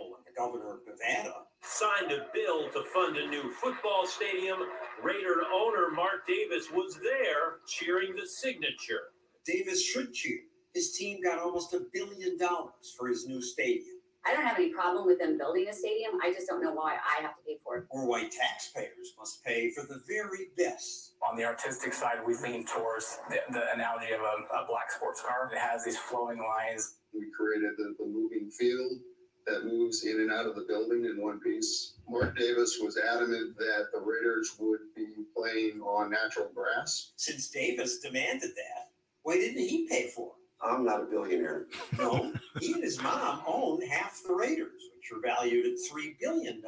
Nevada 1.07 1.35
signed 1.61 2.13
a 2.13 2.27
bill 2.33 2.69
to 2.71 2.83
fund 2.95 3.17
a 3.17 3.27
new 3.29 3.51
football 3.53 4.07
stadium. 4.07 4.59
Raider 5.03 5.43
owner 5.53 5.91
Mark 5.95 6.27
Davis 6.27 6.69
was 6.73 6.99
there 7.03 7.59
cheering 7.67 8.15
the 8.15 8.27
signature. 8.27 9.13
Davis 9.45 9.85
should 9.85 10.13
cheer. 10.13 10.41
His 10.75 10.97
team 10.97 11.23
got 11.23 11.39
almost 11.39 11.75
a 11.75 11.81
billion 11.93 12.39
dollars 12.39 12.95
for 12.99 13.09
his 13.09 13.27
new 13.27 13.41
stadium. 13.41 13.97
I 14.27 14.35
don't 14.35 14.45
have 14.45 14.59
any 14.59 14.73
problem 14.73 15.07
with 15.07 15.21
them 15.21 15.39
building 15.39 15.69
a 15.69 15.73
stadium. 15.73 16.19
I 16.23 16.33
just 16.33 16.49
don't 16.49 16.61
know 16.61 16.73
why 16.73 16.97
I 16.97 17.23
have 17.23 17.37
to 17.37 17.43
pay 17.47 17.59
for 17.63 17.79
it. 17.79 17.85
Or 17.91 18.07
why 18.07 18.23
taxpayers 18.29 19.15
must 19.17 19.45
pay 19.45 19.71
for 19.71 19.83
the 19.83 20.03
very 20.09 20.49
best. 20.57 21.13
On 21.29 21.37
the 21.37 21.45
artistic 21.45 21.95
side, 21.95 22.19
we 22.27 22.35
lean 22.37 22.67
towards 22.67 23.21
the, 23.31 23.39
the 23.53 23.73
analogy 23.73 24.13
of 24.13 24.21
a, 24.21 24.63
a, 24.63 24.67
black 24.67 24.91
sports 24.91 25.23
car. 25.23 25.49
It 25.55 25.59
has 25.59 25.85
these 25.85 25.97
flowing 25.97 26.39
lines. 26.39 26.97
We 27.15 27.31
created 27.31 27.75
the, 27.79 27.95
the 28.01 28.07
moving 28.07 28.51
field 28.51 28.99
that 29.47 29.65
moves 29.65 30.05
in 30.05 30.21
and 30.21 30.33
out 30.33 30.47
of 30.47 30.57
the 30.57 30.65
building 30.69 31.05
in 31.05 31.23
one 31.23 31.39
piece. 31.41 31.95
Mark 32.09 32.37
Davis 32.37 32.79
was 32.83 32.99
adamant 32.99 33.57
that 33.59 33.87
the 33.93 34.01
Raiders 34.01 34.57
would 34.59 34.81
be 34.95 35.07
playing 35.37 35.81
on 35.81 36.11
natural 36.11 36.51
grass. 36.55 37.13
Since 37.17 37.49
Davis 37.51 37.99
demanded 37.99 38.51
that, 38.51 38.91
why 39.23 39.35
didn't 39.35 39.59
he 39.63 39.87
pay 39.89 40.09
for 40.09 40.27
it? 40.29 40.67
I'm 40.67 40.85
not 40.85 41.03
a 41.03 41.05
billionaire. 41.05 41.67
No, 41.99 42.33
he 42.61 42.73
and 42.73 42.83
his 42.83 43.01
mom 43.01 43.43
own 43.47 43.83
half 43.83 44.21
the 44.27 44.35
Raiders, 44.35 44.83
which 44.97 45.13
are 45.13 45.21
valued 45.21 45.67
at 45.67 45.79
$3 45.93 46.19
billion. 46.19 46.63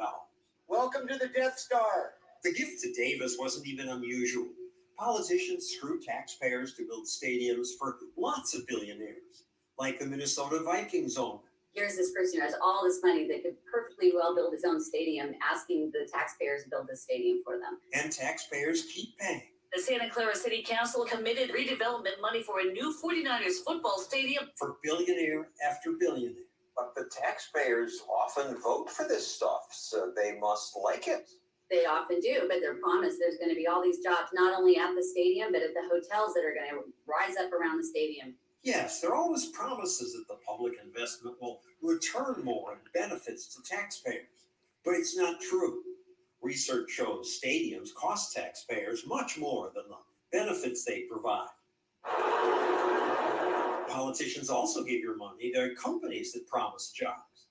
Welcome 0.67 1.07
to 1.07 1.17
the 1.17 1.27
Death 1.27 1.57
Star. 1.57 2.13
The 2.43 2.53
gift 2.53 2.81
to 2.83 2.93
Davis 2.93 3.35
wasn't 3.37 3.67
even 3.67 3.89
unusual. 3.89 4.47
Politicians 4.97 5.67
screw 5.67 5.99
taxpayers 5.99 6.75
to 6.75 6.87
build 6.87 7.07
stadiums 7.07 7.69
for 7.77 7.97
lots 8.17 8.55
of 8.55 8.67
billionaires, 8.67 9.43
like 9.77 9.99
the 9.99 10.05
Minnesota 10.05 10.61
Vikings 10.63 11.17
owner. 11.17 11.39
Here's 11.79 11.95
this 11.95 12.11
person 12.11 12.41
who 12.41 12.45
has 12.45 12.55
all 12.61 12.83
this 12.83 12.99
money 13.01 13.25
that 13.29 13.41
could 13.41 13.55
perfectly 13.63 14.11
well 14.13 14.35
build 14.35 14.51
his 14.51 14.65
own 14.65 14.83
stadium, 14.83 15.31
asking 15.41 15.91
the 15.93 16.05
taxpayers 16.11 16.63
to 16.63 16.69
build 16.69 16.89
the 16.91 16.97
stadium 16.97 17.39
for 17.41 17.53
them. 17.53 17.79
And 17.93 18.11
taxpayers 18.11 18.83
keep 18.93 19.17
paying. 19.17 19.43
The 19.73 19.81
Santa 19.81 20.09
Clara 20.09 20.35
City 20.35 20.61
Council 20.61 21.05
committed 21.05 21.51
redevelopment 21.51 22.19
money 22.21 22.43
for 22.43 22.59
a 22.59 22.65
new 22.65 22.93
49ers 23.01 23.63
football 23.65 23.97
stadium 23.97 24.49
for 24.57 24.75
billionaire 24.83 25.47
after 25.65 25.93
billionaire. 25.97 26.43
But 26.75 26.95
the 26.95 27.09
taxpayers 27.09 28.01
often 28.13 28.57
vote 28.61 28.89
for 28.89 29.07
this 29.07 29.25
stuff, 29.25 29.69
so 29.71 30.11
they 30.13 30.37
must 30.37 30.77
like 30.83 31.07
it. 31.07 31.29
They 31.71 31.85
often 31.85 32.19
do, 32.19 32.41
but 32.49 32.57
they're 32.59 32.75
promised 32.75 33.19
there's 33.21 33.37
going 33.37 33.51
to 33.51 33.55
be 33.55 33.67
all 33.67 33.81
these 33.81 34.03
jobs, 34.03 34.31
not 34.33 34.53
only 34.53 34.75
at 34.75 34.93
the 34.95 35.03
stadium, 35.03 35.53
but 35.53 35.61
at 35.61 35.73
the 35.73 35.87
hotels 35.89 36.33
that 36.33 36.43
are 36.43 36.53
going 36.53 36.71
to 36.71 36.91
rise 37.07 37.37
up 37.37 37.53
around 37.53 37.77
the 37.77 37.87
stadium. 37.87 38.33
Yes, 38.63 38.99
there 38.99 39.11
are 39.11 39.15
always 39.15 39.45
promises 39.47 40.13
that 40.13 40.27
the 40.27 40.39
public 40.45 40.73
investment 40.83 41.37
will 41.41 41.61
return 41.81 42.43
more 42.43 42.73
and 42.73 42.81
benefits 42.93 43.55
to 43.55 43.63
taxpayers, 43.63 44.47
but 44.83 44.95
it's 44.95 45.15
not 45.15 45.39
true. 45.39 45.81
Research 46.41 46.89
shows 46.91 47.39
stadiums 47.41 47.93
cost 47.93 48.35
taxpayers 48.35 49.05
much 49.07 49.37
more 49.37 49.71
than 49.73 49.85
the 49.87 49.97
benefits 50.37 50.83
they 50.83 51.01
provide. 51.09 51.47
Politicians 53.89 54.49
also 54.49 54.83
give 54.83 54.99
your 54.99 55.15
money 55.15 55.51
to 55.51 55.73
companies 55.75 56.33
that 56.33 56.47
promise 56.47 56.91
jobs. 56.91 57.47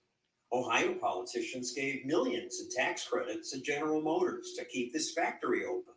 Ohio 0.52 0.94
politicians 0.94 1.72
gave 1.72 2.06
millions 2.06 2.60
in 2.60 2.70
tax 2.70 3.06
credits 3.06 3.50
to 3.50 3.60
General 3.60 4.00
Motors 4.00 4.54
to 4.56 4.64
keep 4.64 4.92
this 4.92 5.12
factory 5.12 5.64
open. 5.64 5.94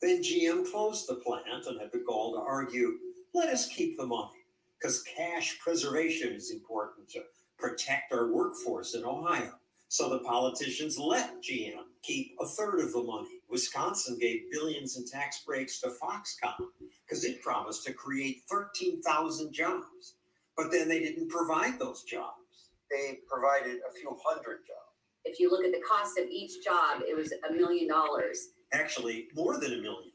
Then 0.00 0.22
GM 0.22 0.70
closed 0.70 1.08
the 1.08 1.16
plant 1.16 1.66
and 1.66 1.80
had 1.80 1.92
the 1.92 1.98
gall 2.06 2.34
to 2.34 2.40
argue 2.40 2.98
let 3.34 3.48
us 3.48 3.68
keep 3.68 3.96
the 3.96 4.06
money 4.06 4.44
because 4.78 5.02
cash 5.02 5.58
preservation 5.58 6.32
is 6.32 6.50
important 6.50 7.08
to 7.10 7.22
protect 7.58 8.12
our 8.12 8.32
workforce 8.32 8.94
in 8.94 9.04
Ohio. 9.04 9.52
So 9.88 10.08
the 10.08 10.20
politicians 10.20 10.98
let 10.98 11.42
GM 11.42 11.84
keep 12.02 12.34
a 12.40 12.46
third 12.46 12.80
of 12.80 12.92
the 12.92 13.02
money. 13.02 13.40
Wisconsin 13.50 14.18
gave 14.18 14.50
billions 14.50 14.96
in 14.96 15.06
tax 15.06 15.42
breaks 15.44 15.80
to 15.80 15.88
Foxconn 15.88 16.66
because 17.06 17.24
it 17.24 17.42
promised 17.42 17.84
to 17.84 17.92
create 17.92 18.42
13,000 18.50 19.52
jobs. 19.52 20.14
But 20.56 20.70
then 20.70 20.88
they 20.88 21.00
didn't 21.00 21.28
provide 21.28 21.78
those 21.78 22.02
jobs. 22.04 22.70
They 22.90 23.18
provided 23.28 23.80
a 23.88 23.92
few 23.92 24.16
hundred 24.24 24.60
jobs. 24.66 24.92
If 25.24 25.38
you 25.38 25.50
look 25.50 25.64
at 25.64 25.72
the 25.72 25.82
cost 25.88 26.18
of 26.18 26.26
each 26.28 26.64
job, 26.64 27.02
it 27.06 27.16
was 27.16 27.32
a 27.48 27.52
million 27.52 27.88
dollars. 27.88 28.48
Actually, 28.72 29.28
more 29.34 29.58
than 29.60 29.72
a 29.72 29.82
million. 29.82 30.11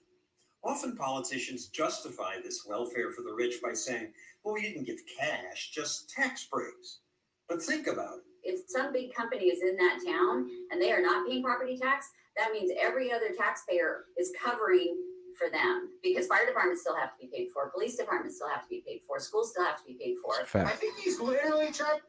Often 0.63 0.97
politicians 0.97 1.67
justify 1.67 2.35
this 2.43 2.65
welfare 2.67 3.11
for 3.11 3.21
the 3.21 3.33
rich 3.33 3.61
by 3.61 3.73
saying, 3.73 4.11
well, 4.43 4.53
we 4.53 4.61
didn't 4.61 4.85
give 4.85 4.99
cash, 5.19 5.71
just 5.73 6.09
tax 6.09 6.45
breaks. 6.45 6.99
But 7.47 7.61
think 7.61 7.87
about 7.87 8.17
it 8.17 8.27
if 8.47 8.61
some 8.67 8.93
big 8.93 9.13
company 9.13 9.45
is 9.45 9.61
in 9.61 9.75
that 9.75 9.99
town 10.05 10.49
and 10.71 10.81
they 10.81 10.91
are 10.91 11.01
not 11.01 11.27
paying 11.27 11.43
property 11.43 11.77
tax, 11.77 12.09
that 12.37 12.51
means 12.51 12.71
every 12.79 13.11
other 13.11 13.31
taxpayer 13.37 14.05
is 14.17 14.31
covering 14.41 14.95
for 15.37 15.51
them 15.51 15.89
because 16.01 16.27
fire 16.27 16.45
departments 16.45 16.81
still 16.81 16.95
have 16.95 17.11
to 17.11 17.25
be 17.25 17.27
paid 17.27 17.49
for, 17.53 17.69
police 17.69 17.97
departments 17.97 18.37
still 18.37 18.47
have 18.47 18.63
to 18.63 18.69
be 18.69 18.83
paid 18.87 19.01
for, 19.05 19.19
schools 19.19 19.51
still 19.51 19.65
have 19.65 19.77
to 19.77 19.83
be 19.85 19.93
paid 19.93 20.15
for. 20.23 20.61
I 20.61 20.69
think 20.69 20.97
he's 20.97 21.19
literally 21.19 21.71
trying. 21.71 21.99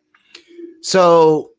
So, 0.81 1.51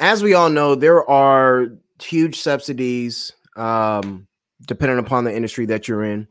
as 0.00 0.22
we 0.22 0.34
all 0.34 0.50
know, 0.50 0.74
there 0.74 1.08
are 1.08 1.68
huge 2.02 2.40
subsidies 2.40 3.32
um, 3.56 4.26
depending 4.66 4.98
upon 4.98 5.24
the 5.24 5.34
industry 5.34 5.66
that 5.66 5.88
you're 5.88 6.04
in. 6.04 6.28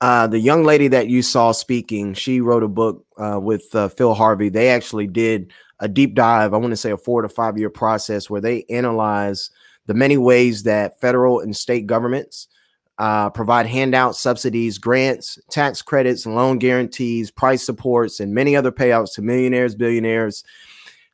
Uh, 0.00 0.26
the 0.26 0.38
young 0.38 0.64
lady 0.64 0.88
that 0.88 1.08
you 1.08 1.22
saw 1.22 1.52
speaking, 1.52 2.14
she 2.14 2.40
wrote 2.40 2.62
a 2.62 2.68
book 2.68 3.04
uh, 3.18 3.38
with 3.40 3.74
uh, 3.74 3.88
Phil 3.88 4.14
Harvey. 4.14 4.48
They 4.48 4.70
actually 4.70 5.06
did 5.06 5.52
a 5.78 5.88
deep 5.88 6.14
dive, 6.14 6.54
I 6.54 6.58
want 6.58 6.72
to 6.72 6.76
say 6.76 6.90
a 6.90 6.96
four 6.96 7.22
to 7.22 7.28
five 7.28 7.58
year 7.58 7.70
process 7.70 8.30
where 8.30 8.40
they 8.40 8.64
analyze 8.70 9.50
the 9.86 9.94
many 9.94 10.16
ways 10.16 10.62
that 10.64 11.00
federal 11.00 11.40
and 11.40 11.56
state 11.56 11.86
governments 11.86 12.48
uh, 12.98 13.30
provide 13.30 13.64
handouts, 13.66 14.20
subsidies, 14.20 14.76
grants, 14.76 15.38
tax 15.50 15.80
credits, 15.80 16.26
loan 16.26 16.58
guarantees, 16.58 17.30
price 17.30 17.64
supports, 17.64 18.20
and 18.20 18.34
many 18.34 18.54
other 18.54 18.70
payouts 18.70 19.14
to 19.14 19.22
millionaires, 19.22 19.74
billionaires, 19.74 20.44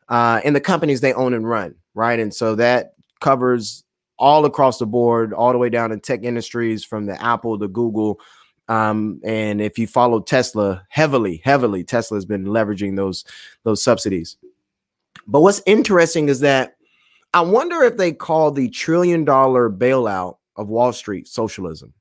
uh, 0.08 0.40
and 0.44 0.54
the 0.54 0.60
companies 0.60 1.00
they 1.00 1.12
own 1.12 1.32
and 1.32 1.48
run, 1.48 1.76
right? 1.94 2.18
And 2.18 2.34
so 2.34 2.56
that 2.56 2.94
covers 3.20 3.84
all 4.18 4.44
across 4.44 4.78
the 4.78 4.86
board, 4.86 5.32
all 5.32 5.52
the 5.52 5.58
way 5.58 5.68
down 5.68 5.92
in 5.92 6.00
tech 6.00 6.22
industries 6.22 6.84
from 6.84 7.06
the 7.06 7.22
Apple, 7.22 7.58
the 7.58 7.68
Google, 7.68 8.20
um, 8.68 9.20
and 9.24 9.60
if 9.60 9.78
you 9.78 9.86
follow 9.86 10.20
Tesla 10.20 10.84
heavily, 10.88 11.40
heavily, 11.44 11.84
Tesla 11.84 12.16
has 12.16 12.24
been 12.24 12.46
leveraging 12.46 12.96
those 12.96 13.24
those 13.62 13.82
subsidies. 13.82 14.36
But 15.26 15.40
what's 15.42 15.62
interesting 15.66 16.28
is 16.28 16.40
that 16.40 16.76
I 17.32 17.42
wonder 17.42 17.82
if 17.82 17.96
they 17.96 18.12
call 18.12 18.50
the 18.50 18.68
trillion 18.70 19.24
dollar 19.24 19.70
bailout 19.70 20.38
of 20.56 20.68
Wall 20.68 20.92
Street 20.92 21.28
socialism. 21.28 21.92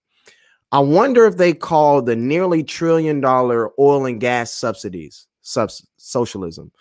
I 0.72 0.80
wonder 0.80 1.26
if 1.26 1.38
they 1.38 1.54
call 1.54 2.02
the 2.02 2.16
nearly 2.16 2.64
trillion 2.64 3.22
dollar 3.22 3.72
oil 3.80 4.06
and 4.06 4.20
gas 4.20 4.52
subsidies 4.52 5.28
subs- 5.42 5.86
socialism. 5.98 6.72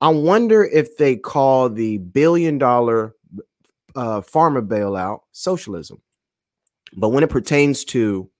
I 0.00 0.08
wonder 0.08 0.64
if 0.64 0.96
they 0.96 1.16
call 1.16 1.68
the 1.68 1.98
billion 1.98 2.58
dollar 2.58 3.14
uh, 3.94 4.20
pharma 4.20 4.66
bailout 4.66 5.20
socialism. 5.32 6.00
But 6.96 7.10
when 7.10 7.24
it 7.24 7.30
pertains 7.30 7.84
to 7.86 8.30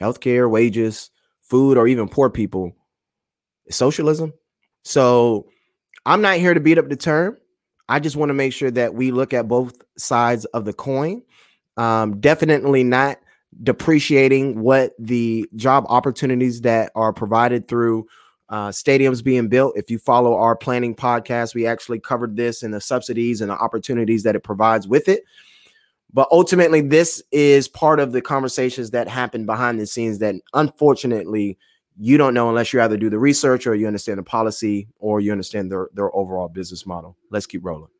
healthcare, 0.00 0.50
wages, 0.50 1.10
food, 1.42 1.76
or 1.78 1.86
even 1.88 2.08
poor 2.08 2.30
people 2.30 2.76
is 3.66 3.76
socialism. 3.76 4.32
So 4.84 5.48
I'm 6.06 6.20
not 6.20 6.36
here 6.38 6.54
to 6.54 6.60
beat 6.60 6.78
up 6.78 6.88
the 6.88 6.96
term. 6.96 7.36
I 7.88 8.00
just 8.00 8.16
want 8.16 8.30
to 8.30 8.34
make 8.34 8.52
sure 8.52 8.70
that 8.70 8.94
we 8.94 9.10
look 9.10 9.32
at 9.32 9.48
both 9.48 9.80
sides 9.96 10.44
of 10.46 10.64
the 10.64 10.72
coin. 10.72 11.22
Um, 11.76 12.20
definitely 12.20 12.84
not 12.84 13.18
depreciating 13.62 14.60
what 14.60 14.92
the 14.98 15.48
job 15.56 15.86
opportunities 15.88 16.62
that 16.62 16.92
are 16.94 17.12
provided 17.12 17.66
through 17.66 18.06
uh, 18.48 18.68
stadiums 18.68 19.22
being 19.22 19.48
built. 19.48 19.76
If 19.76 19.90
you 19.90 19.98
follow 19.98 20.34
our 20.34 20.56
planning 20.56 20.94
podcast, 20.94 21.54
we 21.54 21.66
actually 21.66 22.00
covered 22.00 22.36
this 22.36 22.62
and 22.62 22.72
the 22.72 22.80
subsidies 22.80 23.40
and 23.40 23.50
the 23.50 23.56
opportunities 23.56 24.22
that 24.22 24.36
it 24.36 24.40
provides 24.40 24.88
with 24.88 25.08
it. 25.08 25.24
But 26.12 26.28
ultimately, 26.32 26.80
this 26.80 27.22
is 27.30 27.68
part 27.68 28.00
of 28.00 28.12
the 28.12 28.22
conversations 28.22 28.90
that 28.92 29.08
happen 29.08 29.44
behind 29.44 29.78
the 29.78 29.86
scenes 29.86 30.18
that 30.20 30.36
unfortunately 30.54 31.58
you 32.00 32.16
don't 32.16 32.32
know 32.32 32.48
unless 32.48 32.72
you 32.72 32.80
either 32.80 32.96
do 32.96 33.10
the 33.10 33.18
research 33.18 33.66
or 33.66 33.74
you 33.74 33.86
understand 33.86 34.18
the 34.18 34.22
policy 34.22 34.88
or 34.98 35.20
you 35.20 35.32
understand 35.32 35.70
their, 35.70 35.88
their 35.92 36.14
overall 36.16 36.48
business 36.48 36.86
model. 36.86 37.16
Let's 37.30 37.46
keep 37.46 37.64
rolling. 37.64 37.90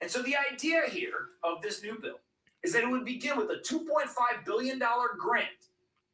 And 0.00 0.10
so 0.10 0.22
the 0.22 0.36
idea 0.50 0.82
here 0.88 1.28
of 1.42 1.60
this 1.60 1.82
new 1.82 1.98
bill 2.00 2.20
is 2.62 2.72
that 2.72 2.84
it 2.84 2.90
would 2.90 3.04
begin 3.04 3.36
with 3.36 3.50
a 3.50 3.56
$2.5 3.56 4.44
billion 4.44 4.78
grant 5.18 5.48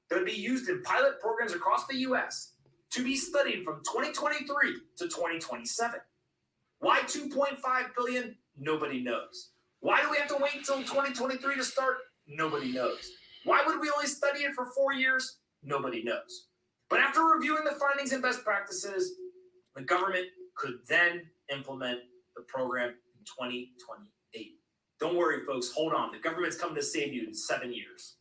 that 0.09 0.17
would 0.17 0.27
be 0.27 0.33
used 0.33 0.69
in 0.69 0.83
pilot 0.83 1.21
programs 1.21 1.53
across 1.53 1.87
the 1.87 1.97
US 1.99 2.54
to 2.95 3.03
be 3.03 3.17
studied 3.17 3.65
from 3.65 3.81
2023 3.93 4.47
to 4.99 5.05
2027. 5.05 6.01
Why 6.79 7.01
2.5 7.01 7.59
billion? 7.97 8.37
Nobody 8.57 9.03
knows. 9.03 9.51
Why 9.81 10.01
do 10.01 10.11
we 10.11 10.17
have 10.19 10.29
to 10.29 10.37
wait 10.41 10.55
until 10.55 10.77
2023 10.77 11.57
to 11.57 11.65
start? 11.65 11.97
Nobody 12.29 12.73
knows. 12.73 13.11
Why 13.45 13.63
would 13.67 13.81
we 13.81 13.91
only 13.95 14.07
study 14.07 14.41
it 14.41 14.55
for 14.55 14.67
four 14.77 14.93
years? 14.93 15.39
Nobody 15.63 16.05
knows. 16.05 16.47
But 16.89 17.01
after 17.01 17.23
reviewing 17.23 17.65
the 17.65 17.73
findings 17.81 18.13
and 18.13 18.23
best 18.23 18.45
practices, 18.45 19.15
the 19.75 19.83
government 19.83 20.27
could 20.57 20.75
then 20.89 21.23
implement 21.53 21.99
the 22.37 22.43
program 22.43 22.91
in 22.91 23.25
2028. 23.25 24.53
Don't 25.01 25.17
worry, 25.17 25.45
folks. 25.45 25.73
Hold 25.73 25.95
on. 25.95 26.13
The 26.13 26.19
government's 26.19 26.57
coming 26.57 26.77
to 26.77 26.83
save 26.83 27.13
you 27.13 27.27
in 27.27 27.35
seven 27.35 27.75
years. 27.75 28.17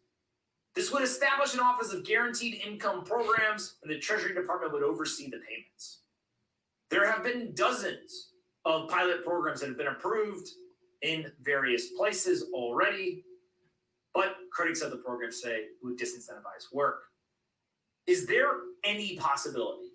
This 0.76 0.92
would 0.92 1.04
establish 1.04 1.54
an 1.54 1.60
Office 1.60 1.94
of 1.94 2.04
Guaranteed 2.04 2.62
Income 2.66 3.04
Programs, 3.04 3.76
and 3.84 3.92
the 3.92 4.00
Treasury 4.00 4.34
Department 4.34 4.74
would 4.74 4.84
oversee 4.84 5.26
the 5.26 5.38
payments. 5.38 6.00
There 6.90 7.10
have 7.10 7.24
been 7.24 7.54
dozens 7.54 8.30
of 8.66 8.90
pilot 8.90 9.24
programs 9.24 9.60
that 9.60 9.68
have 9.68 9.78
been 9.78 9.88
approved 9.88 10.50
in 11.02 11.32
various 11.42 11.90
places 11.98 12.46
already, 12.54 13.24
but 14.14 14.36
critics 14.52 14.82
of 14.82 14.92
the 14.92 14.98
program 14.98 15.32
say 15.32 15.66
would 15.84 15.98
disincentivize 15.98 16.72
work. 16.72 17.04
Is 18.08 18.26
there 18.26 18.52
any 18.84 19.16
possibility 19.18 19.90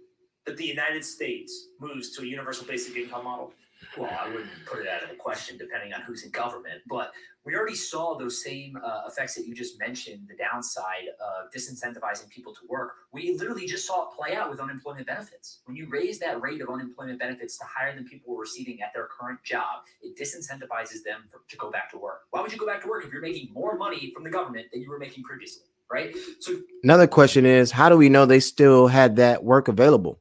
that 0.46 0.56
the 0.56 0.64
United 0.64 1.04
States 1.04 1.68
moves 1.80 2.10
to 2.16 2.22
a 2.22 2.26
universal 2.26 2.66
basic 2.66 2.96
income 2.96 3.24
model? 3.24 3.52
Well, 3.96 4.10
I 4.10 4.28
wouldn't 4.28 4.50
put 4.66 4.80
it 4.80 4.88
out 4.88 5.02
of 5.02 5.08
the 5.08 5.14
question 5.14 5.56
depending 5.56 5.92
on 5.92 6.02
who's 6.02 6.24
in 6.24 6.30
government, 6.30 6.82
but 6.88 7.12
we 7.44 7.54
already 7.54 7.76
saw 7.76 8.18
those 8.18 8.42
same 8.42 8.76
uh, 8.84 9.02
effects 9.06 9.34
that 9.36 9.46
you 9.46 9.54
just 9.54 9.78
mentioned 9.78 10.28
the 10.28 10.36
downside 10.36 11.08
of 11.20 11.52
disincentivizing 11.52 12.28
people 12.28 12.52
to 12.54 12.60
work. 12.68 12.92
We 13.12 13.36
literally 13.38 13.66
just 13.66 13.86
saw 13.86 14.08
it 14.08 14.16
play 14.16 14.36
out 14.36 14.50
with 14.50 14.60
unemployment 14.60 15.06
benefits. 15.06 15.60
When 15.64 15.76
you 15.76 15.88
raise 15.88 16.18
that 16.18 16.40
rate 16.42 16.60
of 16.60 16.68
unemployment 16.68 17.18
benefits 17.18 17.56
to 17.58 17.64
higher 17.64 17.94
than 17.94 18.04
people 18.04 18.34
were 18.34 18.40
receiving 18.40 18.82
at 18.82 18.92
their 18.92 19.06
current 19.06 19.42
job, 19.44 19.84
it 20.02 20.18
disincentivizes 20.18 21.02
them 21.04 21.24
for, 21.30 21.40
to 21.48 21.56
go 21.56 21.70
back 21.70 21.90
to 21.92 21.98
work. 21.98 22.22
Why 22.30 22.42
would 22.42 22.52
you 22.52 22.58
go 22.58 22.66
back 22.66 22.82
to 22.82 22.88
work 22.88 23.04
if 23.04 23.12
you're 23.12 23.22
making 23.22 23.52
more 23.52 23.76
money 23.76 24.12
from 24.14 24.24
the 24.24 24.30
government 24.30 24.66
than 24.72 24.82
you 24.82 24.90
were 24.90 24.98
making 24.98 25.24
previously? 25.24 25.64
Right. 25.90 26.14
So, 26.40 26.54
another 26.82 27.06
question 27.06 27.46
is 27.46 27.70
how 27.70 27.88
do 27.88 27.96
we 27.96 28.10
know 28.10 28.26
they 28.26 28.40
still 28.40 28.88
had 28.88 29.16
that 29.16 29.42
work 29.42 29.68
available? 29.68 30.20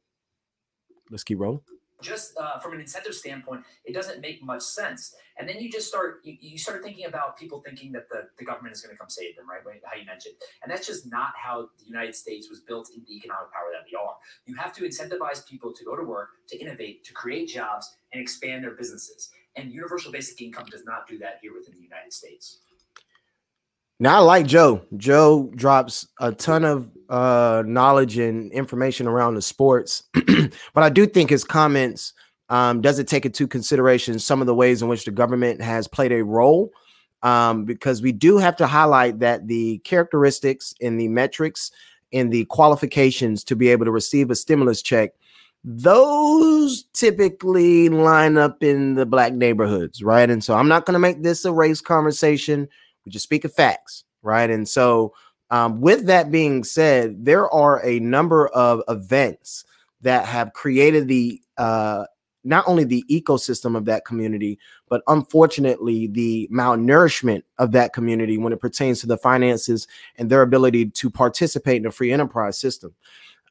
Let's 1.10 1.26
keep 1.26 1.40
rolling 1.40 1.60
just 2.01 2.38
uh, 2.38 2.60
from 2.60 2.74
an 2.74 2.80
incentive 2.80 3.13
standpoint, 3.13 3.63
it 3.86 3.93
doesn't 3.93 4.22
make 4.22 4.43
much 4.43 4.62
sense. 4.62 5.15
And 5.39 5.48
then 5.48 5.60
you 5.60 5.69
just 5.72 5.88
start 5.88 6.22
you, 6.24 6.36
you 6.39 6.58
start 6.58 6.84
thinking 6.84 7.06
about 7.06 7.38
people 7.38 7.62
thinking 7.65 7.91
that 7.93 8.10
the, 8.10 8.28
the 8.38 8.45
government 8.45 8.76
is 8.76 8.82
going 8.82 8.93
to 8.93 8.98
come 8.98 9.10
save 9.10 9.36
them, 9.36 9.45
right? 9.50 9.62
How 9.84 9.98
you 9.98 10.06
mentioned, 10.06 10.36
and 10.63 10.72
that's 10.72 10.86
just 10.86 11.10
not 11.10 11.32
how 11.36 11.69
the 11.80 11.86
United 11.86 12.15
States 12.15 12.50
was 12.50 12.60
built 12.60 12.89
in 12.95 13.04
the 13.08 13.15
economic 13.15 13.52
power 13.52 13.69
that 13.74 13.86
we 13.89 13.98
are. 13.98 14.15
You 14.45 14.56
have 14.56 14.74
to 14.74 14.84
incentivize 14.84 15.48
people 15.48 15.74
to 15.74 15.84
go 15.84 15.95
to 15.95 16.04
work, 16.04 16.30
to 16.50 16.60
innovate, 16.60 17.04
to 17.06 17.13
create 17.13 17.50
jobs, 17.50 17.95
and 18.13 18.22
expand 18.22 18.63
their 18.63 18.72
businesses. 18.72 19.30
And 19.56 19.72
universal 19.72 20.12
basic 20.12 20.41
income 20.41 20.65
does 20.69 20.86
not 20.86 21.08
do 21.08 21.17
that 21.19 21.39
here 21.41 21.54
within 21.54 21.74
the 21.76 21.82
United 21.82 22.13
States. 22.13 22.60
Now 24.00 24.18
I 24.18 24.20
like 24.20 24.46
Joe. 24.46 24.82
Joe 24.96 25.52
drops 25.56 26.08
a 26.20 26.32
ton 26.32 26.64
of 26.64 26.92
uh, 27.10 27.64
knowledge 27.66 28.18
and 28.18 28.52
information 28.52 29.08
around 29.08 29.36
the 29.36 29.42
sports, 29.42 30.04
but 30.14 30.84
I 30.84 30.90
do 30.90 31.08
think 31.08 31.30
his 31.30 31.44
comments 31.44 32.14
um, 32.50 32.82
does 32.82 33.00
it 33.00 33.08
take 33.08 33.26
into 33.26 33.48
consideration 33.48 34.20
some 34.20 34.42
of 34.42 34.48
the 34.48 34.56
ways 34.56 34.82
in 34.82 34.88
which 34.88 35.06
the 35.06 35.12
government 35.12 35.62
has 35.62 35.88
played 35.88 36.12
a 36.12 36.24
role. 36.24 36.72
Um, 37.24 37.66
because 37.66 38.04
we 38.04 38.12
do 38.12 38.38
have 38.38 38.56
to 38.58 38.68
highlight 38.68 39.20
that 39.20 39.48
the 39.48 39.80
characteristics 39.80 40.76
and 40.80 41.00
the 41.00 41.08
metrics 41.08 41.72
and 42.14 42.32
the 42.32 42.46
qualifications 42.46 43.44
to 43.46 43.56
be 43.56 43.70
able 43.70 43.86
to 43.86 43.92
receive 43.92 44.30
a 44.30 44.36
stimulus 44.36 44.84
check, 44.84 45.14
those 45.64 46.84
typically 46.94 47.90
line 47.90 48.38
up 48.38 48.62
in 48.62 48.94
the 48.94 49.06
black 49.06 49.34
neighborhoods, 49.34 50.04
right? 50.04 50.30
And 50.30 50.44
so 50.44 50.54
I'm 50.56 50.68
not 50.68 50.86
going 50.86 50.94
to 50.94 51.00
make 51.00 51.24
this 51.24 51.44
a 51.44 51.52
race 51.52 51.82
conversation. 51.82 52.70
We 53.08 53.12
just 53.12 53.24
speak 53.24 53.46
of 53.46 53.54
facts, 53.54 54.04
right? 54.22 54.50
And 54.50 54.67
so, 54.67 55.13
um, 55.50 55.80
with 55.80 56.08
that 56.08 56.30
being 56.30 56.65
said, 56.65 57.24
there 57.24 57.50
are 57.50 57.84
a 57.86 58.02
number 58.02 58.50
of 58.50 58.84
events 58.89 59.63
that 60.02 60.26
have 60.26 60.52
created 60.52 61.08
the 61.08 61.41
uh, 61.58 62.04
not 62.43 62.65
only 62.67 62.84
the 62.84 63.06
ecosystem 63.10 63.78
of 63.78 63.86
that 63.86 64.04
community, 64.04 64.60
but 64.89 65.02
unfortunately 65.08 66.08
the 66.08 66.50
malnourishment 66.52 67.43
of 67.60 67.72
that 67.72 67.93
community 67.93 68.38
when 68.38 68.52
it 68.54 68.60
pertains 68.60 69.00
to 69.00 69.08
the 69.08 69.17
finances 69.17 69.88
and 70.17 70.30
their 70.30 70.41
ability 70.41 70.89
to 70.89 71.10
participate 71.10 71.78
in 71.78 71.86
a 71.86 71.91
free 71.91 72.12
enterprise 72.12 72.58
system. 72.58 72.93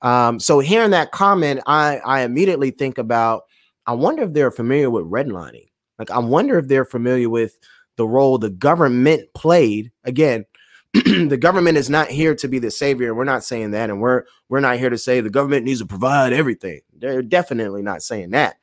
Um, 0.03 0.38
so 0.38 0.61
hearing 0.61 0.90
that 0.90 1.12
comment, 1.12 1.61
I, 1.66 1.99
I 1.99 2.23
immediately 2.23 2.71
think 2.71 2.99
about 2.99 3.45
I 3.87 3.92
wonder 3.92 4.23
if 4.25 4.33
they're 4.33 4.51
familiar 4.51 4.90
with 4.90 5.05
redlining. 5.05 5.69
Like 5.99 6.11
I 6.11 6.19
wonder 6.19 6.59
if 6.59 6.69
they're 6.69 6.85
familiar 6.85 7.31
with 7.31 7.59
the 7.97 8.07
role 8.07 8.39
the 8.39 8.51
government 8.51 9.33
played. 9.35 9.93
Again, 10.05 10.45
the 10.95 11.39
government 11.39 11.77
is 11.77 11.91
not 11.91 12.09
here 12.09 12.35
to 12.37 12.49
be 12.49 12.59
the 12.59 12.71
savior. 12.71 13.15
We're 13.15 13.25
not 13.25 13.45
saying 13.45 13.73
that, 13.73 13.91
and 13.91 14.01
we're 14.01 14.25
we're 14.49 14.61
not 14.61 14.79
here 14.79 14.91
to 14.91 14.99
say 14.99 15.21
the 15.21 15.31
government 15.31 15.65
needs 15.65 15.81
to 15.81 15.87
provide 15.87 16.33
everything. 16.33 16.81
They're 16.97 17.23
definitely 17.23 17.83
not 17.83 18.03
saying 18.03 18.31
that. 18.31 18.57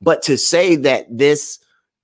But 0.00 0.22
to 0.22 0.38
say 0.38 0.76
that 0.76 1.06
this 1.10 1.58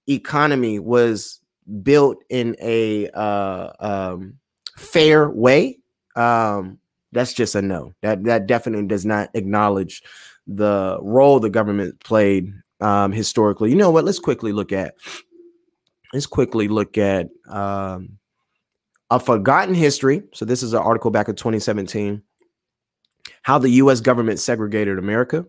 economy 0.08 0.78
was 0.78 1.40
built 1.82 2.24
in 2.28 2.56
a 2.60 3.08
uh, 3.10 3.72
um, 3.78 4.38
fair 4.76 5.30
way, 5.30 5.78
um, 6.16 6.78
that's 7.12 7.32
just 7.32 7.54
a 7.54 7.62
no. 7.62 7.92
That 8.02 8.24
that 8.24 8.46
definitely 8.46 8.88
does 8.88 9.06
not 9.06 9.30
acknowledge 9.34 10.02
the 10.46 10.98
role 11.00 11.40
the 11.40 11.50
government 11.50 12.00
played 12.00 12.52
um, 12.80 13.12
historically. 13.12 13.70
You 13.70 13.76
know 13.76 13.90
what? 13.90 14.04
Let's 14.04 14.18
quickly 14.18 14.52
look 14.52 14.72
at 14.72 14.94
let's 16.14 16.26
quickly 16.26 16.68
look 16.68 16.96
at 16.96 17.28
um, 17.48 18.18
a 19.10 19.18
forgotten 19.18 19.74
history. 19.74 20.22
So 20.32 20.44
this 20.44 20.62
is 20.62 20.72
an 20.72 20.78
article 20.78 21.10
back 21.10 21.28
in 21.28 21.34
2017. 21.34 22.22
How 23.42 23.58
the 23.58 23.70
U.S. 23.70 24.00
government 24.00 24.38
segregated 24.38 24.98
America. 24.98 25.44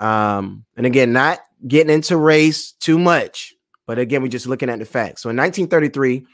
Um, 0.00 0.64
and 0.76 0.86
again, 0.86 1.12
not 1.12 1.38
getting 1.68 1.94
into 1.94 2.16
race 2.16 2.72
too 2.72 2.98
much, 2.98 3.54
but 3.86 4.00
again, 4.00 4.22
we're 4.22 4.28
just 4.28 4.48
looking 4.48 4.68
at 4.68 4.80
the 4.80 4.84
facts. 4.84 5.22
So 5.22 5.30
in 5.30 5.36
1933, 5.36 6.26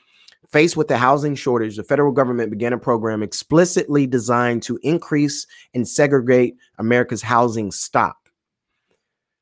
faced 0.51 0.77
with 0.77 0.89
the 0.89 0.97
housing 0.97 1.35
shortage, 1.35 1.77
the 1.77 1.85
federal 1.85 2.13
government 2.13 2.51
began 2.51 2.73
a 2.73 2.79
program 2.79 3.23
explicitly 3.23 4.07
designed 4.07 4.63
to 4.63 4.79
increase 4.83 5.47
and 5.75 5.87
segregate 5.87 6.57
America's 6.79 7.23
housing 7.23 7.71
stock. 7.71 8.17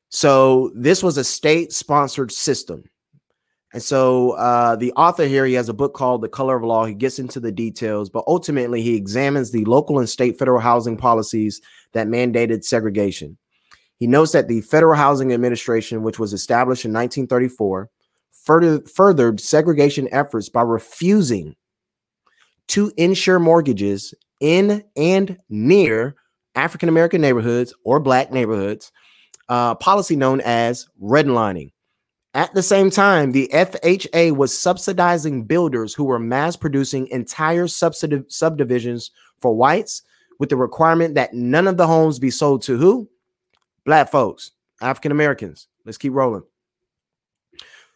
So 0.09 0.71
this 0.75 1.01
was 1.01 1.17
a 1.17 1.23
state-sponsored 1.23 2.31
system 2.31 2.83
and 3.73 3.83
so 3.83 4.31
uh, 4.31 4.75
the 4.77 4.93
author 4.93 5.25
here, 5.25 5.45
he 5.45 5.53
has 5.55 5.67
a 5.67 5.73
book 5.73 5.93
called 5.93 6.21
The 6.21 6.29
Color 6.29 6.57
of 6.57 6.63
Law. 6.63 6.85
He 6.85 6.93
gets 6.93 7.19
into 7.19 7.39
the 7.39 7.51
details, 7.51 8.09
but 8.09 8.23
ultimately 8.25 8.81
he 8.81 8.95
examines 8.95 9.51
the 9.51 9.65
local 9.65 9.99
and 9.99 10.07
state 10.07 10.39
federal 10.39 10.59
housing 10.59 10.95
policies 10.95 11.61
that 11.91 12.07
mandated 12.07 12.63
segregation. 12.63 13.37
He 13.97 14.07
notes 14.07 14.31
that 14.31 14.47
the 14.47 14.61
Federal 14.61 14.95
Housing 14.95 15.33
Administration, 15.33 16.03
which 16.03 16.19
was 16.19 16.31
established 16.31 16.85
in 16.85 16.93
1934, 16.93 17.89
further, 18.31 18.81
furthered 18.81 19.41
segregation 19.41 20.07
efforts 20.11 20.47
by 20.47 20.61
refusing 20.61 21.55
to 22.67 22.91
insure 22.95 23.39
mortgages 23.39 24.13
in 24.39 24.83
and 24.95 25.37
near 25.49 26.15
African 26.55 26.89
American 26.89 27.21
neighborhoods 27.21 27.73
or 27.83 27.99
Black 27.99 28.31
neighborhoods, 28.31 28.91
uh, 29.49 29.75
policy 29.75 30.15
known 30.15 30.41
as 30.41 30.87
redlining 31.01 31.71
At 32.33 32.53
the 32.53 32.61
same 32.61 32.89
time, 32.89 33.31
the 33.31 33.49
FHA 33.53 34.35
was 34.35 34.57
subsidizing 34.57 35.45
builders 35.45 35.93
who 35.93 36.03
were 36.03 36.19
mass 36.19 36.55
producing 36.55 37.07
entire 37.07 37.65
subsidi- 37.65 38.31
subdivisions 38.31 39.11
for 39.39 39.55
whites 39.55 40.03
with 40.39 40.49
the 40.49 40.55
requirement 40.55 41.15
that 41.15 41.33
none 41.33 41.67
of 41.67 41.77
the 41.77 41.87
homes 41.87 42.19
be 42.19 42.29
sold 42.29 42.61
to 42.63 42.77
who? 42.77 43.09
Black 43.85 44.11
folks, 44.11 44.51
African 44.81 45.11
Americans. 45.11 45.67
Let's 45.85 45.97
keep 45.97 46.13
rolling. 46.13 46.43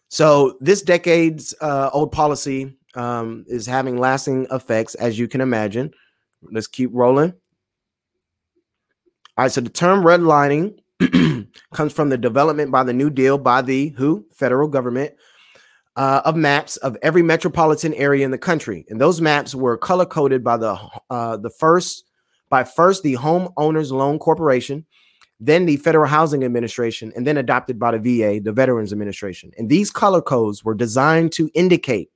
So, 0.08 0.58
this 0.60 0.82
decade's 0.82 1.54
uh, 1.62 1.90
old 1.94 2.12
policy 2.12 2.76
um, 2.96 3.46
is 3.48 3.66
having 3.66 3.98
lasting 3.98 4.48
effects, 4.52 4.96
as 4.96 5.18
you 5.18 5.28
can 5.28 5.42
imagine. 5.42 5.94
Let's 6.42 6.68
keep 6.68 6.90
rolling. 6.94 7.34
All 9.38 9.46
right, 9.46 9.52
so 9.52 9.62
the 9.62 9.70
term 9.70 10.04
redlining 10.04 10.80
comes 11.74 11.94
from 11.94 12.10
the 12.10 12.18
development 12.18 12.72
by 12.72 12.84
the 12.84 12.94
New 12.94 13.10
Deal 13.10 13.38
by 13.38 13.62
the 13.62 13.90
who? 13.98 14.26
Federal 14.32 14.68
government 14.68 15.14
uh, 15.96 16.22
of 16.26 16.36
maps 16.36 16.78
of 16.78 16.98
every 17.02 17.24
metropolitan 17.24 17.94
area 17.96 18.24
in 18.24 18.32
the 18.32 18.38
country, 18.38 18.86
and 18.90 19.00
those 19.00 19.22
maps 19.22 19.56
were 19.56 19.78
color 19.78 20.06
coded 20.06 20.44
by 20.44 20.58
the 20.58 20.78
uh, 21.10 21.38
the 21.38 21.50
first 21.50 22.06
by 22.50 22.64
first 22.64 23.04
the 23.04 23.16
Homeowners 23.16 23.92
Loan 23.92 24.20
Corporation, 24.20 24.86
then 25.40 25.66
the 25.66 25.78
Federal 25.78 26.08
Housing 26.08 26.44
Administration, 26.44 27.12
and 27.16 27.26
then 27.26 27.38
adopted 27.38 27.80
by 27.80 27.98
the 27.98 28.20
VA, 28.20 28.40
the 28.42 28.52
Veterans 28.52 28.92
Administration. 28.92 29.52
And 29.58 29.70
these 29.70 29.90
color 29.90 30.22
codes 30.22 30.64
were 30.64 30.76
designed 30.76 31.32
to 31.34 31.50
indicate 31.54 32.10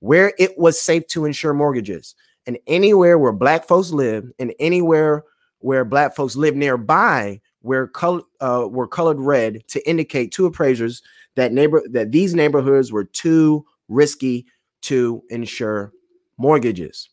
where 0.00 0.32
it 0.38 0.56
was 0.58 0.80
safe 0.80 1.06
to 1.08 1.24
insure 1.24 1.54
mortgages, 1.54 2.14
and 2.46 2.58
anywhere 2.66 3.18
where 3.18 3.32
Black 3.32 3.66
folks 3.66 3.90
live, 3.90 4.30
and 4.38 4.52
anywhere 4.58 5.24
where 5.58 5.84
Black 5.84 6.14
folks 6.14 6.36
live 6.36 6.54
nearby 6.56 7.40
were 7.64 7.88
color 7.88 8.20
uh, 8.40 8.68
were 8.70 8.86
colored 8.86 9.18
red 9.18 9.66
to 9.68 9.88
indicate 9.88 10.30
to 10.32 10.46
appraisers 10.46 11.02
that 11.34 11.52
neighbor 11.52 11.82
that 11.90 12.12
these 12.12 12.34
neighborhoods 12.34 12.92
were 12.92 13.04
too 13.04 13.66
risky 13.88 14.46
to 14.82 15.22
insure 15.30 15.92
mortgages. 16.36 17.08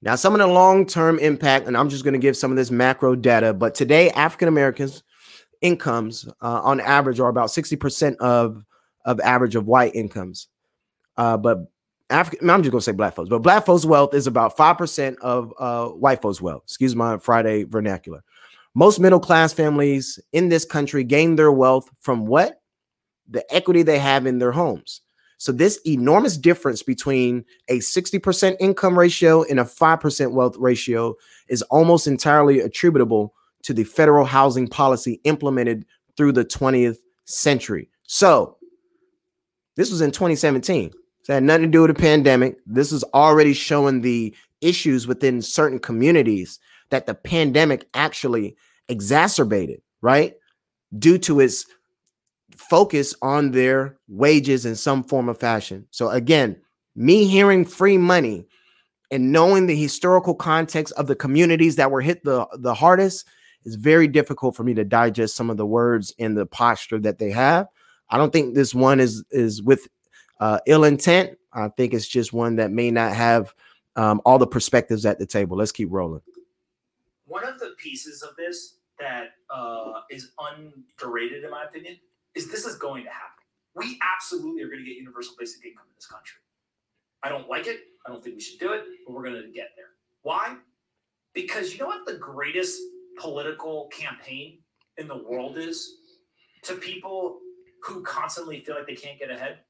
Now, 0.00 0.16
some 0.16 0.34
of 0.34 0.40
the 0.40 0.48
long-term 0.48 1.20
impact, 1.20 1.68
and 1.68 1.76
I'm 1.76 1.88
just 1.88 2.02
going 2.02 2.14
to 2.14 2.18
give 2.18 2.36
some 2.36 2.50
of 2.50 2.56
this 2.56 2.72
macro 2.72 3.14
data, 3.14 3.54
but 3.54 3.76
today 3.76 4.10
African 4.10 4.48
Americans' 4.48 5.04
incomes 5.60 6.26
uh, 6.40 6.60
on 6.64 6.80
average 6.80 7.20
are 7.20 7.28
about 7.28 7.50
60% 7.50 8.16
of 8.16 8.64
of 9.04 9.20
average 9.20 9.56
of 9.56 9.66
white 9.66 9.94
incomes. 9.94 10.48
Uh, 11.16 11.36
but 11.36 11.58
African, 12.08 12.48
I'm 12.50 12.62
just 12.62 12.72
gonna 12.72 12.82
say 12.82 12.92
black 12.92 13.14
folks, 13.14 13.28
but 13.28 13.40
black 13.40 13.66
folks' 13.66 13.84
wealth 13.84 14.14
is 14.14 14.26
about 14.26 14.56
five 14.56 14.78
percent 14.78 15.18
of 15.20 15.52
uh, 15.58 15.88
white 15.88 16.22
folks' 16.22 16.40
wealth. 16.40 16.62
Excuse 16.64 16.94
my 16.94 17.18
Friday 17.18 17.64
vernacular. 17.64 18.22
Most 18.74 19.00
middle 19.00 19.20
class 19.20 19.52
families 19.52 20.18
in 20.32 20.48
this 20.48 20.64
country 20.64 21.04
gain 21.04 21.36
their 21.36 21.52
wealth 21.52 21.90
from 22.00 22.26
what? 22.26 22.60
The 23.28 23.44
equity 23.54 23.82
they 23.82 23.98
have 23.98 24.26
in 24.26 24.38
their 24.38 24.52
homes. 24.52 25.02
So, 25.38 25.50
this 25.50 25.80
enormous 25.84 26.36
difference 26.36 26.82
between 26.82 27.44
a 27.68 27.78
60% 27.78 28.56
income 28.60 28.98
ratio 28.98 29.42
and 29.42 29.58
a 29.58 29.64
5% 29.64 30.32
wealth 30.32 30.56
ratio 30.56 31.16
is 31.48 31.62
almost 31.62 32.06
entirely 32.06 32.60
attributable 32.60 33.34
to 33.64 33.74
the 33.74 33.84
federal 33.84 34.24
housing 34.24 34.68
policy 34.68 35.20
implemented 35.24 35.84
through 36.16 36.32
the 36.32 36.44
20th 36.44 36.98
century. 37.24 37.90
So, 38.04 38.56
this 39.76 39.90
was 39.90 40.00
in 40.00 40.10
2017. 40.10 40.92
So 41.22 41.32
it 41.32 41.34
had 41.34 41.42
nothing 41.42 41.62
to 41.62 41.68
do 41.68 41.82
with 41.82 41.96
the 41.96 42.00
pandemic. 42.00 42.56
This 42.66 42.92
is 42.92 43.04
already 43.14 43.52
showing 43.52 44.00
the 44.00 44.34
issues 44.60 45.06
within 45.06 45.40
certain 45.42 45.78
communities 45.78 46.58
that 46.92 47.06
the 47.06 47.14
pandemic 47.14 47.88
actually 47.94 48.56
exacerbated, 48.88 49.82
right? 50.00 50.34
Due 50.96 51.18
to 51.18 51.40
its 51.40 51.66
focus 52.56 53.14
on 53.22 53.50
their 53.50 53.98
wages 54.08 54.64
in 54.64 54.76
some 54.76 55.02
form 55.02 55.28
of 55.28 55.40
fashion. 55.40 55.86
So, 55.90 56.10
again, 56.10 56.60
me 56.94 57.24
hearing 57.26 57.64
free 57.64 57.98
money 57.98 58.46
and 59.10 59.32
knowing 59.32 59.66
the 59.66 59.76
historical 59.76 60.34
context 60.34 60.92
of 60.94 61.06
the 61.06 61.16
communities 61.16 61.76
that 61.76 61.90
were 61.90 62.00
hit 62.00 62.22
the, 62.24 62.46
the 62.54 62.74
hardest 62.74 63.26
is 63.64 63.74
very 63.76 64.08
difficult 64.08 64.54
for 64.54 64.64
me 64.64 64.74
to 64.74 64.84
digest 64.84 65.34
some 65.34 65.50
of 65.50 65.56
the 65.56 65.66
words 65.66 66.14
in 66.18 66.34
the 66.34 66.46
posture 66.46 66.98
that 67.00 67.18
they 67.18 67.30
have. 67.30 67.66
I 68.10 68.18
don't 68.18 68.32
think 68.32 68.54
this 68.54 68.74
one 68.74 69.00
is 69.00 69.24
is 69.30 69.62
with 69.62 69.88
uh, 70.40 70.58
ill 70.66 70.84
intent. 70.84 71.38
I 71.52 71.68
think 71.68 71.94
it's 71.94 72.06
just 72.06 72.32
one 72.32 72.56
that 72.56 72.70
may 72.70 72.90
not 72.90 73.14
have 73.14 73.54
um, 73.96 74.20
all 74.24 74.38
the 74.38 74.46
perspectives 74.46 75.06
at 75.06 75.18
the 75.18 75.26
table. 75.26 75.56
Let's 75.56 75.72
keep 75.72 75.88
rolling 75.90 76.20
one 77.32 77.48
of 77.48 77.58
the 77.58 77.70
pieces 77.78 78.22
of 78.22 78.36
this 78.36 78.76
that 78.98 79.30
uh, 79.48 80.02
is 80.10 80.32
underrated, 80.38 81.44
in 81.44 81.50
my 81.50 81.64
opinion, 81.64 81.96
is 82.34 82.50
this 82.50 82.66
is 82.66 82.76
going 82.76 83.04
to 83.04 83.10
happen. 83.10 83.42
We 83.74 83.98
absolutely 84.14 84.62
are 84.62 84.66
going 84.66 84.80
to 84.80 84.84
get 84.84 84.98
universal 84.98 85.34
basic 85.38 85.64
income 85.64 85.86
in 85.88 85.94
this 85.96 86.06
country. 86.06 86.36
I 87.22 87.30
don't 87.30 87.48
like 87.48 87.66
it. 87.66 87.80
I 88.06 88.10
don't 88.10 88.22
think 88.22 88.36
we 88.36 88.42
should 88.42 88.60
do 88.60 88.72
it, 88.72 88.84
but 89.06 89.14
we're 89.14 89.22
going 89.22 89.40
to 89.42 89.48
get 89.48 89.70
there. 89.76 89.92
Why? 90.20 90.56
Because 91.32 91.72
you 91.72 91.78
know 91.78 91.86
what 91.86 92.04
the 92.04 92.18
greatest 92.18 92.78
political 93.18 93.86
campaign 93.86 94.58
in 94.98 95.08
the 95.08 95.16
world 95.16 95.56
is 95.56 95.94
to 96.64 96.74
people 96.74 97.38
who 97.82 98.02
constantly 98.02 98.60
feel 98.60 98.74
like 98.74 98.86
they 98.86 98.94
can't 98.94 99.18
get 99.18 99.30
ahead? 99.30 99.60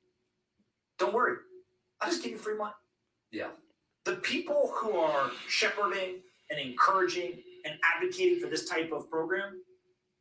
Don't 0.98 1.14
worry. 1.14 1.37
I'll 2.01 2.11
just 2.11 2.25
give 2.25 2.33
you 2.33 2.38
free 2.38 2.57
money. 2.57 2.72
Yeah. 3.31 3.51
The 4.05 4.16
people 4.16 4.72
who 4.75 4.96
are 4.96 5.31
shepherding 5.46 6.22
and 6.51 6.59
encouraging 6.59 7.38
and 7.64 7.75
advocating 7.94 8.40
for 8.40 8.48
this 8.48 8.68
type 8.68 8.92
of 8.92 9.09
program 9.11 9.62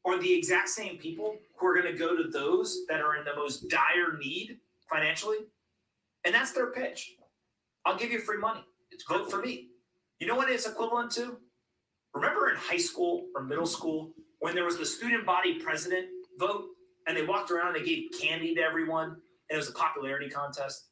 are 0.06 0.20
the 0.20 0.34
exact 0.34 0.70
same 0.70 0.98
people 0.98 1.36
who 1.58 1.68
are 1.68 1.80
going 1.80 1.92
to 1.92 1.98
go 1.98 2.16
to 2.16 2.30
those 2.30 2.86
that 2.90 3.02
are 3.02 3.16
in 3.18 3.26
the 3.26 3.36
most 3.36 3.70
dire 3.70 4.18
need 4.20 4.58
financially. 4.90 5.38
And 6.26 6.34
that's 6.34 6.52
their 6.52 6.72
pitch. 6.72 7.14
I'll 7.86 7.98
give 7.98 8.12
you 8.12 8.20
free 8.20 8.38
money. 8.38 8.62
It's 8.92 9.04
good 9.04 9.30
for 9.30 9.42
me. 9.42 9.70
You 10.20 10.28
know 10.28 10.36
what 10.36 10.50
it's 10.50 10.68
equivalent 10.68 11.12
to? 11.12 11.38
Remember 12.14 12.50
in 12.50 12.58
high 12.58 12.78
school 12.78 13.26
or 13.36 13.44
middle 13.44 13.66
school 13.66 14.12
when 14.40 14.54
there 14.54 14.66
was 14.66 14.78
the 14.78 14.86
student 14.86 15.26
body 15.26 15.60
president 15.60 16.08
vote 16.40 16.66
and 17.08 17.16
they 17.16 17.24
walked 17.24 17.52
around 17.52 17.76
and 17.76 17.84
they 17.84 17.88
gave 17.88 18.10
candy 18.20 18.54
to 18.56 18.62
everyone 18.62 19.10
and 19.10 19.18
it 19.50 19.58
was 19.58 19.70
a 19.70 19.74
popularity 19.74 20.30
contest? 20.30 20.90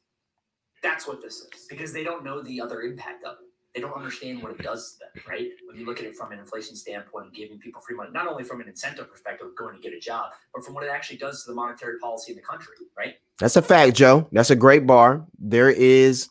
That's 0.82 1.06
what 1.06 1.20
this 1.20 1.34
is. 1.34 1.66
Because 1.68 1.92
they 1.92 2.02
don't 2.02 2.24
know 2.24 2.42
the 2.42 2.60
other 2.60 2.82
impact 2.82 3.24
of 3.24 3.34
it 3.34 3.49
they 3.74 3.80
don't 3.80 3.94
understand 3.94 4.42
what 4.42 4.50
it 4.52 4.58
does 4.58 4.92
to 4.92 4.98
them, 4.98 5.24
right? 5.28 5.48
When 5.66 5.78
you 5.78 5.86
look 5.86 6.00
at 6.00 6.04
it 6.04 6.16
from 6.16 6.32
an 6.32 6.38
inflation 6.38 6.74
standpoint 6.74 7.26
and 7.26 7.34
giving 7.34 7.58
people 7.58 7.80
free 7.80 7.96
money, 7.96 8.10
not 8.12 8.26
only 8.26 8.42
from 8.42 8.60
an 8.60 8.68
incentive 8.68 9.10
perspective 9.10 9.46
of 9.46 9.56
going 9.56 9.76
to 9.76 9.80
get 9.80 9.92
a 9.92 10.00
job, 10.00 10.32
but 10.52 10.64
from 10.64 10.74
what 10.74 10.84
it 10.84 10.90
actually 10.90 11.18
does 11.18 11.44
to 11.44 11.50
the 11.50 11.54
monetary 11.54 11.98
policy 11.98 12.32
in 12.32 12.36
the 12.36 12.42
country, 12.42 12.74
right? 12.98 13.14
That's 13.38 13.56
a 13.56 13.62
fact, 13.62 13.94
Joe. 13.94 14.28
That's 14.32 14.50
a 14.50 14.56
great 14.56 14.86
bar. 14.86 15.24
There 15.38 15.70
is 15.70 16.28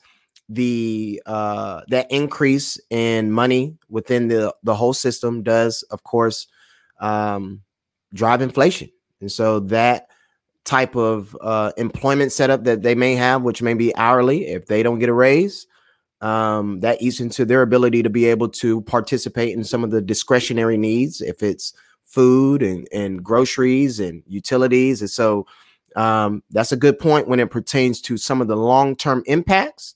the 0.52 1.22
uh 1.28 1.82
that 1.90 2.12
increase 2.12 2.80
in 2.90 3.32
money 3.32 3.78
within 3.88 4.28
the 4.28 4.54
the 4.64 4.74
whole 4.74 4.94
system 4.94 5.44
does 5.44 5.84
of 5.92 6.04
course 6.04 6.48
um 7.00 7.62
drive 8.16 8.42
inflation 8.42 8.90
and 9.22 9.32
so 9.32 9.60
that 9.60 10.08
type 10.66 10.96
of 10.96 11.38
uh 11.42 11.72
employment 11.78 12.32
setup 12.32 12.64
that 12.64 12.82
they 12.82 12.96
may 12.96 13.14
have 13.14 13.44
which 13.44 13.62
may 13.62 13.76
be 13.76 13.96
hourly 13.96 14.48
if 14.48 14.66
they 14.66 14.82
don't 14.82 14.98
get 14.98 15.08
a 15.08 15.14
raise 15.14 15.68
um, 16.22 16.80
that 16.82 17.02
eats 17.02 17.20
into 17.20 17.46
their 17.46 17.62
ability 17.62 18.04
to 18.04 18.10
be 18.10 18.26
able 18.26 18.50
to 18.50 18.82
participate 18.82 19.56
in 19.56 19.64
some 19.64 19.84
of 19.84 19.92
the 19.92 20.02
discretionary 20.02 20.78
needs, 20.78 21.22
if 21.22 21.42
it's 21.42 21.74
food 22.04 22.62
and, 22.62 22.88
and 22.92 23.24
groceries 23.24 24.00
and 24.00 24.24
utilities. 24.28 25.02
And 25.02 25.10
so 25.10 25.46
um, 25.96 26.44
that's 26.50 26.72
a 26.72 26.78
good 26.78 27.00
point 27.00 27.28
when 27.28 27.40
it 27.40 27.52
pertains 27.52 28.02
to 28.02 28.18
some 28.18 28.42
of 28.42 28.48
the 28.48 28.58
long 28.58 28.96
term 28.96 29.24
impacts. 29.26 29.96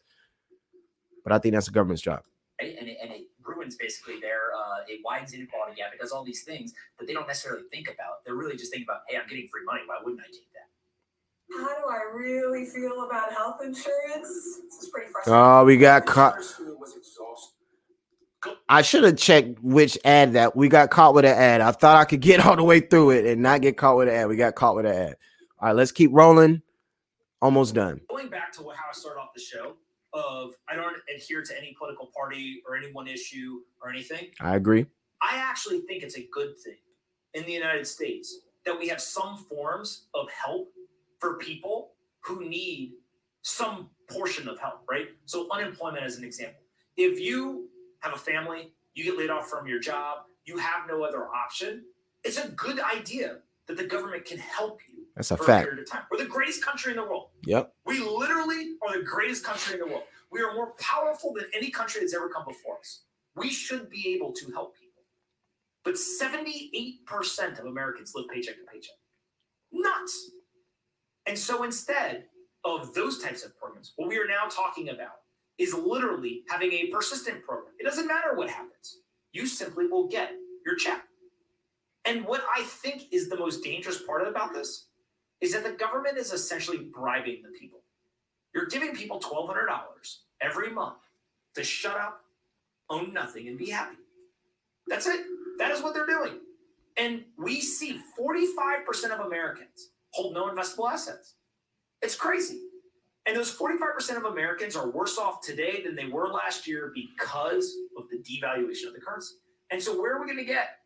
But 1.23 1.33
I 1.33 1.39
think 1.39 1.53
that's 1.53 1.67
the 1.67 1.71
government's 1.71 2.01
job. 2.01 2.23
Right? 2.61 2.75
And, 2.79 2.87
it, 2.87 2.97
and 3.01 3.11
it 3.11 3.23
ruins 3.43 3.75
basically 3.75 4.19
their, 4.19 4.53
uh, 4.55 4.83
it 4.87 5.01
widens 5.03 5.33
inequality 5.33 5.75
gap. 5.75 5.93
It 5.93 5.99
does 5.99 6.11
all 6.11 6.23
these 6.23 6.43
things 6.43 6.73
that 6.99 7.07
they 7.07 7.13
don't 7.13 7.27
necessarily 7.27 7.63
think 7.71 7.87
about. 7.87 8.23
They're 8.25 8.35
really 8.35 8.55
just 8.55 8.71
thinking 8.71 8.87
about, 8.87 9.01
hey, 9.07 9.17
I'm 9.17 9.27
getting 9.27 9.47
free 9.47 9.63
money. 9.65 9.81
Why 9.85 9.97
wouldn't 10.03 10.21
I 10.21 10.27
take? 10.27 10.52
How 11.57 11.67
do 11.67 11.89
I 11.89 12.15
really 12.15 12.65
feel 12.65 13.05
about 13.05 13.31
health 13.33 13.59
insurance? 13.63 14.27
This 14.63 14.83
is 14.83 14.89
pretty 14.89 15.11
frustrating. 15.11 15.41
Oh, 15.41 15.65
we 15.65 15.77
got 15.77 16.05
caught. 16.05 16.35
I 18.67 18.81
should 18.81 19.03
have 19.03 19.17
checked 19.17 19.61
which 19.61 19.97
ad 20.03 20.33
that 20.33 20.55
we 20.55 20.67
got 20.67 20.89
caught 20.89 21.13
with 21.13 21.25
an 21.25 21.31
ad. 21.31 21.61
I 21.61 21.71
thought 21.71 21.97
I 21.97 22.05
could 22.05 22.19
get 22.19 22.45
all 22.45 22.55
the 22.55 22.63
way 22.63 22.81
through 22.81 23.11
it 23.11 23.25
and 23.25 23.41
not 23.41 23.61
get 23.61 23.77
caught 23.77 23.97
with 23.97 24.09
an 24.09 24.15
ad. 24.15 24.27
We 24.27 24.35
got 24.35 24.55
caught 24.55 24.75
with 24.75 24.85
an 24.85 24.93
ad. 24.93 25.15
All 25.59 25.69
right, 25.69 25.75
let's 25.75 25.91
keep 25.91 26.11
rolling. 26.13 26.61
Almost 27.41 27.75
done. 27.75 28.01
Going 28.09 28.29
back 28.29 28.51
to 28.53 28.63
how 28.63 28.69
I 28.69 28.93
started 28.93 29.19
off 29.19 29.29
the 29.35 29.41
show 29.41 29.75
of 30.13 30.51
I 30.69 30.75
don't 30.75 30.97
adhere 31.13 31.41
to 31.41 31.57
any 31.57 31.75
political 31.77 32.09
party 32.15 32.61
or 32.67 32.75
any 32.75 32.91
one 32.91 33.07
issue 33.07 33.61
or 33.81 33.89
anything. 33.89 34.27
I 34.39 34.55
agree. 34.55 34.85
I 35.21 35.37
actually 35.37 35.79
think 35.81 36.03
it's 36.03 36.17
a 36.17 36.27
good 36.31 36.57
thing 36.59 36.77
in 37.33 37.45
the 37.45 37.51
United 37.51 37.87
States 37.87 38.39
that 38.65 38.77
we 38.77 38.87
have 38.89 39.01
some 39.01 39.37
forms 39.37 40.07
of 40.13 40.27
help 40.31 40.69
for 41.23 41.37
people 41.37 41.93
who 42.25 42.47
need 42.47 42.91
some 43.43 43.89
portion 44.09 44.49
of 44.49 44.59
help, 44.59 44.81
right? 44.89 45.07
So, 45.25 45.47
unemployment 45.51 46.03
as 46.03 46.17
an 46.17 46.25
example. 46.25 46.61
If 46.97 47.17
you 47.17 47.69
have 48.01 48.13
a 48.13 48.17
family, 48.17 48.73
you 48.93 49.05
get 49.05 49.17
laid 49.17 49.29
off 49.29 49.47
from 49.49 49.65
your 49.65 49.79
job, 49.79 50.25
you 50.43 50.57
have 50.57 50.85
no 50.87 51.01
other 51.03 51.29
option, 51.29 51.85
it's 52.25 52.37
a 52.37 52.49
good 52.49 52.79
idea 52.79 53.37
that 53.67 53.77
the 53.77 53.85
government 53.85 54.25
can 54.25 54.37
help 54.37 54.81
you 54.89 55.05
That's 55.15 55.31
a 55.31 55.37
for 55.37 55.45
fact. 55.45 55.63
a 55.63 55.67
period 55.67 55.83
of 55.83 55.89
time. 55.89 56.03
We're 56.11 56.17
the 56.17 56.25
greatest 56.25 56.61
country 56.61 56.91
in 56.91 56.97
the 56.97 57.03
world. 57.03 57.29
Yep. 57.45 57.73
We 57.85 58.01
literally 58.01 58.75
are 58.85 58.97
the 58.97 59.05
greatest 59.05 59.45
country 59.45 59.75
in 59.75 59.79
the 59.79 59.87
world. 59.87 60.03
We 60.29 60.41
are 60.41 60.53
more 60.53 60.73
powerful 60.77 61.33
than 61.33 61.45
any 61.55 61.69
country 61.69 62.01
that's 62.01 62.13
ever 62.13 62.27
come 62.27 62.43
before 62.45 62.79
us. 62.79 63.03
We 63.35 63.49
should 63.49 63.89
be 63.89 64.13
able 64.13 64.33
to 64.33 64.51
help 64.51 64.75
people. 64.77 65.03
But 65.85 65.95
78% 65.95 67.59
of 67.59 67.65
Americans 67.65 68.11
live 68.13 68.27
paycheck 68.27 68.55
to 68.55 68.63
paycheck. 68.71 68.97
Nuts. 69.71 70.31
And 71.25 71.37
so 71.37 71.63
instead 71.63 72.25
of 72.65 72.93
those 72.93 73.21
types 73.21 73.43
of 73.43 73.57
programs, 73.57 73.93
what 73.95 74.09
we 74.09 74.17
are 74.17 74.27
now 74.27 74.47
talking 74.49 74.89
about 74.89 75.21
is 75.57 75.73
literally 75.73 76.43
having 76.49 76.71
a 76.73 76.87
persistent 76.87 77.43
program. 77.43 77.73
It 77.79 77.83
doesn't 77.83 78.07
matter 78.07 78.35
what 78.35 78.49
happens, 78.49 78.99
you 79.31 79.45
simply 79.45 79.87
will 79.87 80.07
get 80.07 80.31
your 80.65 80.75
check. 80.75 81.03
And 82.05 82.25
what 82.25 82.43
I 82.55 82.63
think 82.63 83.03
is 83.11 83.29
the 83.29 83.37
most 83.37 83.63
dangerous 83.63 84.01
part 84.01 84.27
about 84.27 84.53
this 84.53 84.87
is 85.41 85.53
that 85.53 85.63
the 85.63 85.71
government 85.71 86.17
is 86.17 86.33
essentially 86.33 86.77
bribing 86.77 87.41
the 87.43 87.57
people. 87.57 87.79
You're 88.53 88.67
giving 88.67 88.93
people 88.93 89.19
$1,200 89.19 89.65
every 90.41 90.71
month 90.71 90.97
to 91.55 91.63
shut 91.63 91.97
up, 91.97 92.21
own 92.89 93.13
nothing, 93.13 93.47
and 93.47 93.57
be 93.57 93.69
happy. 93.69 93.95
That's 94.87 95.07
it. 95.07 95.21
That 95.57 95.71
is 95.71 95.81
what 95.81 95.93
they're 95.93 96.05
doing. 96.05 96.39
And 96.97 97.23
we 97.37 97.61
see 97.61 97.99
45% 98.19 99.11
of 99.11 99.25
Americans 99.25 99.89
hold 100.13 100.33
no 100.33 100.49
investable 100.49 100.91
assets. 100.91 101.35
It's 102.01 102.15
crazy. 102.15 102.59
And 103.25 103.35
those 103.35 103.55
45% 103.55 104.17
of 104.17 104.25
Americans 104.25 104.75
are 104.75 104.89
worse 104.89 105.17
off 105.17 105.41
today 105.41 105.81
than 105.83 105.95
they 105.95 106.07
were 106.07 106.27
last 106.27 106.67
year 106.67 106.91
because 106.93 107.73
of 107.97 108.05
the 108.09 108.17
devaluation 108.17 108.87
of 108.87 108.93
the 108.93 108.99
currency. 108.99 109.35
And 109.71 109.81
so, 109.81 109.99
where 109.99 110.15
are 110.15 110.19
we 110.19 110.25
going 110.25 110.39
to 110.39 110.45
get 110.45 110.79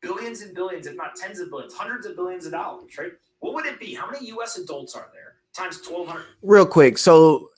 billions 0.00 0.42
and 0.42 0.54
billions, 0.54 0.86
if 0.86 0.96
not 0.96 1.16
tens 1.16 1.40
of 1.40 1.50
billions, 1.50 1.74
hundreds 1.74 2.06
of 2.06 2.16
billions 2.16 2.46
of 2.46 2.52
dollars, 2.52 2.96
right? 2.98 3.12
What 3.40 3.54
would 3.54 3.66
it 3.66 3.80
be? 3.80 3.94
How 3.94 4.10
many 4.10 4.28
US 4.28 4.56
adults 4.56 4.94
are 4.94 5.10
there 5.12 5.34
times 5.54 5.80
1,200? 5.86 6.24
Real 6.42 6.66
quick. 6.66 6.96
So 6.96 7.48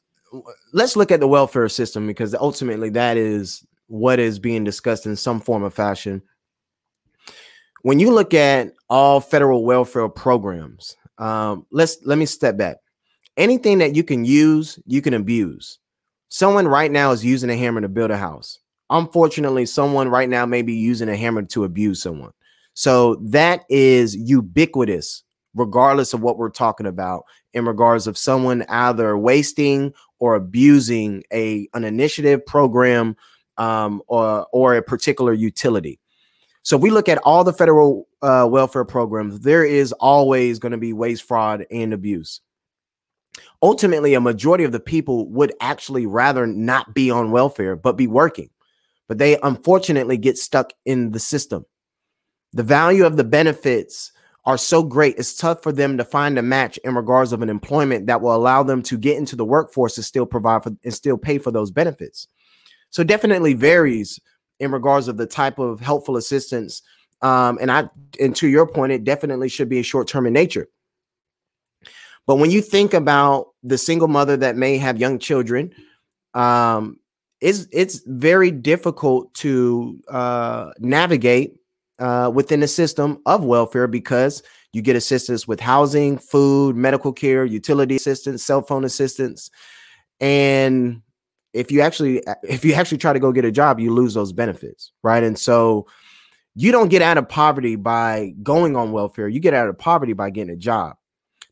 let's 0.73 0.97
look 0.97 1.11
at 1.11 1.21
the 1.21 1.29
welfare 1.29 1.69
system 1.69 2.07
because 2.07 2.35
ultimately 2.35 2.91
that 2.91 3.17
is 3.17 3.67
what 3.89 4.19
is 4.19 4.39
being 4.39 4.65
discussed 4.65 5.07
in 5.07 5.17
some 5.17 5.41
form 5.41 5.63
of 5.63 5.75
fashion. 5.75 6.23
When 7.83 7.99
you 7.99 8.13
look 8.13 8.33
at 8.33 8.73
all 8.89 9.21
federal 9.21 9.65
welfare 9.65 10.09
programs, 10.09 10.97
um, 11.23 11.67
let's 11.71 11.99
let 12.05 12.19
me 12.19 12.27
step 12.27 12.57
back. 12.57 12.79
Anything 13.37 13.79
that 13.79 13.95
you 13.95 14.03
can 14.03 14.25
use, 14.25 14.79
you 14.87 15.01
can 15.01 15.15
abuse. 15.15 15.79
Someone 16.29 16.67
right 16.67 16.91
now 16.91 17.13
is 17.13 17.25
using 17.25 17.49
a 17.49 17.57
hammer 17.57 17.81
to 17.81 17.89
build 17.89 18.11
a 18.11 18.17
house. 18.17 18.59
Unfortunately, 18.91 19.65
someone 19.65 20.09
right 20.09 20.29
now 20.29 20.45
may 20.45 20.63
be 20.63 20.75
using 20.75 21.09
a 21.09 21.17
hammer 21.17 21.43
to 21.43 21.63
abuse 21.63 22.03
someone. 22.03 22.33
So 22.75 23.15
that 23.23 23.65
is 23.69 24.17
ubiquitous, 24.17 25.23
regardless 25.55 26.13
of 26.13 26.23
what 26.23 26.39
we're 26.39 26.51
talking 26.51 26.87
about, 26.87 27.23
in 27.55 27.67
regards 27.67 28.09
of 28.09 28.19
someone 28.19 28.65
either 28.69 29.17
wasting 29.17 29.93
or 30.19 30.35
abusing 30.35 31.23
a 31.33 31.69
an 31.73 31.85
initiative 31.85 32.45
program 32.47 33.15
um, 33.59 34.03
or 34.09 34.47
or 34.53 34.75
a 34.75 34.83
particular 34.83 35.33
utility. 35.33 36.01
So 36.63 36.77
if 36.77 36.83
we 36.83 36.91
look 36.91 37.09
at 37.09 37.19
all 37.19 37.45
the 37.45 37.53
federal 37.53 38.09
uh, 38.23 38.47
welfare 38.51 38.85
programs, 38.85 39.41
there 39.41 39.65
is 39.65 39.93
always 39.93 40.59
going 40.59 40.73
to 40.73 40.79
be 40.79 40.93
waste, 40.93 41.25
fraud, 41.25 41.67
and 41.71 41.93
abuse. 41.93 42.41
Ultimately, 43.63 44.15
a 44.15 44.21
majority 44.21 44.65
of 44.65 44.73
the 44.73 44.81
people 44.81 45.29
would 45.31 45.53
actually 45.61 46.07
rather 46.07 46.47
not 46.47 46.95
be 46.95 47.11
on 47.11 47.31
welfare 47.31 47.77
but 47.77 47.97
be 47.97 48.07
working, 48.07 48.51
but 49.09 49.19
they 49.19 49.39
unfortunately 49.43 50.17
get 50.17 50.39
stuck 50.39 50.73
in 50.85 51.11
the 51.11 51.21
system. 51.21 51.65
The 52.53 52.63
value 52.63 53.07
of 53.07 53.17
the 53.17 53.25
benefits 53.25 54.13
are 54.45 54.59
so 54.59 54.83
great, 54.83 55.17
it's 55.19 55.37
tough 55.37 55.63
for 55.63 55.71
them 55.71 55.97
to 55.97 56.05
find 56.05 56.37
a 56.37 56.43
match 56.43 56.77
in 56.79 56.95
regards 56.97 57.33
of 57.33 57.43
an 57.43 57.49
employment 57.49 58.07
that 58.09 58.21
will 58.21 58.35
allow 58.35 58.63
them 58.63 58.83
to 58.83 58.99
get 58.99 59.17
into 59.17 59.37
the 59.37 59.45
workforce 59.45 59.97
and 59.97 60.05
still 60.05 60.27
provide 60.27 60.65
for 60.65 60.73
and 60.85 60.93
still 60.93 61.17
pay 61.17 61.39
for 61.39 61.53
those 61.53 61.71
benefits. 61.71 62.27
So 62.91 63.05
definitely 63.05 63.55
varies 63.55 64.21
in 64.63 64.71
regards 64.71 65.09
of 65.09 65.17
the 65.17 65.27
type 65.27 65.59
of 65.59 65.81
helpful 65.81 66.17
assistance. 66.17 66.83
Um, 67.21 67.59
and 67.61 67.71
I 67.71 67.89
and 68.21 68.35
to 68.37 68.49
your 68.49 68.67
point, 68.67 68.93
it 68.93 69.05
definitely 69.05 69.49
should 69.49 69.69
be 69.69 69.81
a 69.81 69.83
short 69.83 70.07
term 70.09 70.27
in 70.27 70.33
nature. 70.33 70.69
But 72.27 72.37
when 72.37 72.53
you 72.53 72.63
think 72.63 72.95
about 72.95 73.49
the 73.65 73.77
single 73.77 74.09
mother 74.09 74.37
that 74.37 74.57
may 74.57 74.79
have 74.79 74.99
young 74.99 75.19
children, 75.19 75.73
um, 76.35 77.01
it's 77.41 77.67
it's 77.73 78.03
very 78.07 78.53
difficult 78.53 79.35
to 79.35 80.01
uh, 80.09 80.71
navigate 80.79 81.57
uh, 81.99 82.31
within 82.33 82.61
the 82.61 82.69
system 82.69 83.21
of 83.27 83.45
welfare 83.45 83.89
because 83.89 84.45
you 84.73 84.81
get 84.81 84.95
assistance 84.95 85.47
with 85.47 85.59
housing, 85.59 86.19
food, 86.19 86.77
medical 86.77 87.13
care, 87.13 87.45
utility 87.45 87.97
assistance, 87.97 88.45
cell 88.45 88.63
phone 88.63 88.85
assistance, 88.85 89.51
and 90.21 91.03
if 91.53 91.71
you 91.71 91.81
actually 91.81 92.23
if 92.43 92.65
you 92.65 92.75
actually 92.75 92.99
try 92.99 93.13
to 93.13 93.21
go 93.21 93.33
get 93.33 93.45
a 93.45 93.53
job, 93.53 93.81
you 93.81 93.93
lose 93.93 94.15
those 94.15 94.33
benefits, 94.33 94.93
right? 95.03 95.23
And 95.23 95.39
so 95.39 95.87
you 96.55 96.73
don't 96.73 96.89
get 96.89 97.03
out 97.03 97.19
of 97.19 97.29
poverty 97.29 97.77
by 97.77 98.35
going 98.43 98.77
on 98.77 98.93
welfare. 98.93 99.29
You 99.29 99.41
get 99.41 99.55
out 99.55 99.69
of 99.69 99.79
poverty 99.79 100.13
by 100.13 100.31
getting 100.31 100.53
a 100.53 100.57
job. 100.57 100.97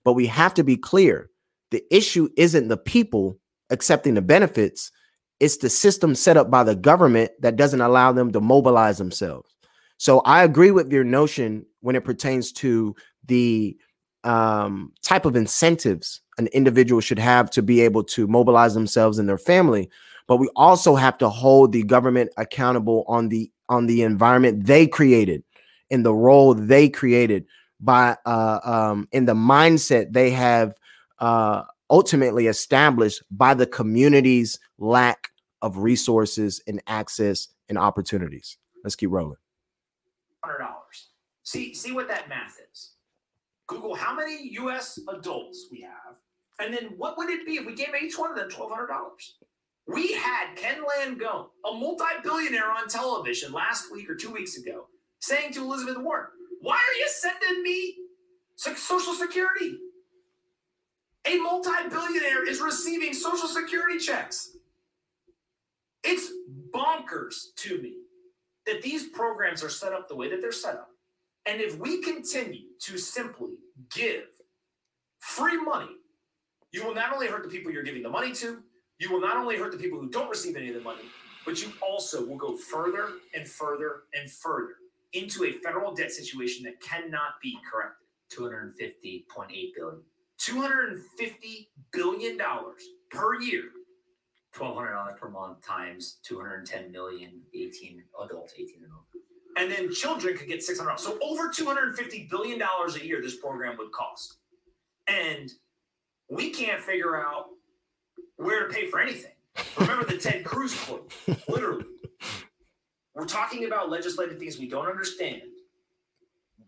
But 0.04 0.14
we 0.14 0.26
have 0.26 0.54
to 0.54 0.64
be 0.64 0.76
clear: 0.76 1.30
the 1.70 1.84
issue 1.94 2.28
isn't 2.36 2.68
the 2.68 2.76
people 2.76 3.38
accepting 3.70 4.14
the 4.14 4.22
benefits; 4.22 4.90
it's 5.38 5.58
the 5.58 5.70
system 5.70 6.14
set 6.14 6.36
up 6.36 6.50
by 6.50 6.64
the 6.64 6.76
government 6.76 7.32
that 7.40 7.56
doesn't 7.56 7.80
allow 7.80 8.12
them 8.12 8.32
to 8.32 8.40
mobilize 8.40 8.98
themselves. 8.98 9.48
So 9.98 10.20
I 10.20 10.44
agree 10.44 10.70
with 10.70 10.90
your 10.90 11.04
notion 11.04 11.66
when 11.80 11.96
it 11.96 12.04
pertains 12.04 12.52
to 12.52 12.96
the 13.26 13.76
um, 14.24 14.92
type 15.02 15.24
of 15.24 15.36
incentives 15.36 16.20
an 16.40 16.48
individual 16.48 17.00
should 17.00 17.18
have 17.18 17.50
to 17.50 17.62
be 17.62 17.80
able 17.82 18.02
to 18.02 18.26
mobilize 18.26 18.74
themselves 18.74 19.18
and 19.18 19.28
their 19.28 19.38
family. 19.38 19.90
But 20.26 20.38
we 20.38 20.48
also 20.56 20.94
have 20.94 21.18
to 21.18 21.28
hold 21.28 21.72
the 21.72 21.82
government 21.82 22.30
accountable 22.36 23.04
on 23.06 23.28
the 23.28 23.52
on 23.68 23.86
the 23.86 24.02
environment 24.02 24.66
they 24.66 24.86
created, 24.86 25.44
in 25.90 26.02
the 26.02 26.14
role 26.14 26.54
they 26.54 26.88
created, 26.88 27.44
by 27.78 28.16
uh, 28.26 28.60
um, 28.64 29.08
in 29.12 29.26
the 29.26 29.34
mindset 29.34 30.12
they 30.12 30.30
have 30.30 30.74
uh, 31.18 31.62
ultimately 31.88 32.46
established 32.46 33.22
by 33.30 33.54
the 33.54 33.66
community's 33.66 34.58
lack 34.78 35.28
of 35.62 35.78
resources 35.78 36.62
and 36.66 36.80
access 36.86 37.48
and 37.68 37.76
opportunities. 37.76 38.56
Let's 38.82 38.96
keep 38.96 39.10
rolling. 39.10 39.36
hundred 40.42 40.58
dollars. 40.58 41.08
See, 41.42 41.74
see 41.74 41.92
what 41.92 42.08
that 42.08 42.28
math 42.28 42.56
is. 42.72 42.89
Google 43.70 43.94
how 43.94 44.12
many 44.14 44.48
U.S. 44.54 44.98
adults 45.08 45.68
we 45.70 45.80
have, 45.82 46.16
and 46.58 46.74
then 46.74 46.94
what 46.96 47.16
would 47.16 47.30
it 47.30 47.46
be 47.46 47.54
if 47.54 47.64
we 47.64 47.74
gave 47.74 47.94
each 48.02 48.18
one 48.18 48.30
of 48.30 48.36
them 48.36 48.50
twelve 48.50 48.72
hundred 48.72 48.88
dollars? 48.88 49.36
We 49.86 50.12
had 50.12 50.56
Ken 50.56 50.78
Langone, 50.82 51.46
a 51.64 51.72
multi-billionaire, 51.72 52.70
on 52.70 52.88
television 52.88 53.52
last 53.52 53.92
week 53.92 54.10
or 54.10 54.16
two 54.16 54.32
weeks 54.32 54.58
ago, 54.58 54.88
saying 55.20 55.52
to 55.54 55.60
Elizabeth 55.62 55.98
Warren, 55.98 56.26
"Why 56.60 56.74
are 56.74 56.98
you 56.98 57.08
sending 57.08 57.62
me 57.62 57.96
Social 58.56 59.14
Security? 59.14 59.78
A 61.26 61.38
multi-billionaire 61.38 62.48
is 62.48 62.60
receiving 62.60 63.14
Social 63.14 63.46
Security 63.48 63.98
checks. 63.98 64.56
It's 66.02 66.28
bonkers 66.74 67.54
to 67.56 67.80
me 67.80 67.98
that 68.66 68.82
these 68.82 69.08
programs 69.10 69.62
are 69.62 69.68
set 69.68 69.92
up 69.92 70.08
the 70.08 70.16
way 70.16 70.28
that 70.28 70.40
they're 70.40 70.50
set 70.50 70.74
up. 70.74 70.89
And 71.46 71.60
if 71.60 71.78
we 71.78 72.02
continue 72.02 72.66
to 72.82 72.98
simply 72.98 73.50
give 73.94 74.24
free 75.20 75.60
money, 75.60 75.90
you 76.72 76.84
will 76.84 76.94
not 76.94 77.12
only 77.12 77.26
hurt 77.26 77.42
the 77.42 77.48
people 77.48 77.72
you're 77.72 77.82
giving 77.82 78.02
the 78.02 78.10
money 78.10 78.32
to, 78.32 78.62
you 78.98 79.10
will 79.10 79.20
not 79.20 79.36
only 79.36 79.56
hurt 79.56 79.72
the 79.72 79.78
people 79.78 79.98
who 79.98 80.08
don't 80.10 80.28
receive 80.28 80.56
any 80.56 80.68
of 80.68 80.74
the 80.74 80.80
money, 80.80 81.02
but 81.44 81.60
you 81.62 81.72
also 81.80 82.24
will 82.24 82.36
go 82.36 82.56
further 82.56 83.08
and 83.34 83.48
further 83.48 84.02
and 84.14 84.30
further 84.30 84.74
into 85.12 85.44
a 85.44 85.52
federal 85.52 85.94
debt 85.94 86.12
situation 86.12 86.64
that 86.64 86.80
cannot 86.80 87.40
be 87.42 87.58
corrected. 87.70 88.06
250.8 88.32 89.48
billion. 89.74 90.02
$250 90.40 91.66
billion 91.92 92.38
per 93.10 93.40
year. 93.40 93.64
$1,200 94.56 95.16
per 95.16 95.28
month 95.28 95.64
times 95.66 96.18
210 96.24 96.90
million 96.90 97.40
18 97.54 98.02
adults, 98.24 98.52
18 98.56 98.76
and 98.82 98.92
over. 98.92 99.29
And 99.56 99.70
then 99.70 99.92
children 99.92 100.36
could 100.36 100.48
get 100.48 100.62
six 100.62 100.78
hundred 100.78 100.96
dollars. 100.96 101.02
So 101.02 101.18
over 101.22 101.48
two 101.48 101.64
hundred 101.66 101.88
and 101.88 101.98
fifty 101.98 102.26
billion 102.30 102.58
dollars 102.58 102.96
a 102.96 103.04
year, 103.04 103.20
this 103.20 103.36
program 103.36 103.76
would 103.78 103.92
cost, 103.92 104.36
and 105.06 105.50
we 106.30 106.50
can't 106.50 106.80
figure 106.80 107.20
out 107.20 107.46
where 108.36 108.66
to 108.66 108.72
pay 108.72 108.86
for 108.88 109.00
anything. 109.00 109.32
Remember 109.78 110.04
the 110.04 110.16
Ted 110.16 110.44
Cruz 110.44 110.74
quote, 110.84 111.12
literally. 111.48 111.84
We're 113.14 113.26
talking 113.26 113.64
about 113.66 113.90
legislative 113.90 114.38
things 114.38 114.58
we 114.58 114.68
don't 114.68 114.86
understand. 114.86 115.42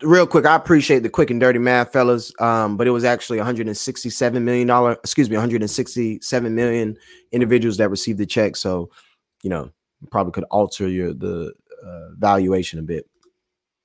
real 0.03 0.27
quick, 0.27 0.45
I 0.45 0.57
appreciate 0.57 1.03
the 1.05 1.09
quick 1.09 1.31
and 1.31 1.40
dirty 1.40 1.59
math, 1.61 1.92
fellas. 1.92 2.33
Um, 2.40 2.77
but 2.77 2.87
it 2.87 2.90
was 2.90 3.05
actually 3.05 3.38
167 3.38 4.45
million 4.45 4.66
dollar, 4.66 4.92
excuse 4.92 5.31
me, 5.31 5.37
167 5.37 6.55
million 6.55 6.97
individuals 7.31 7.77
that 7.79 7.88
received 7.88 8.18
the 8.18 8.27
check. 8.27 8.57
So, 8.57 8.90
you 9.42 9.51
know, 9.51 9.71
probably 10.11 10.33
could 10.33 10.45
alter 10.51 10.88
your 10.88 11.14
the 11.14 11.53
uh, 11.87 12.11
valuation 12.18 12.79
a 12.79 12.83
bit. 12.83 13.07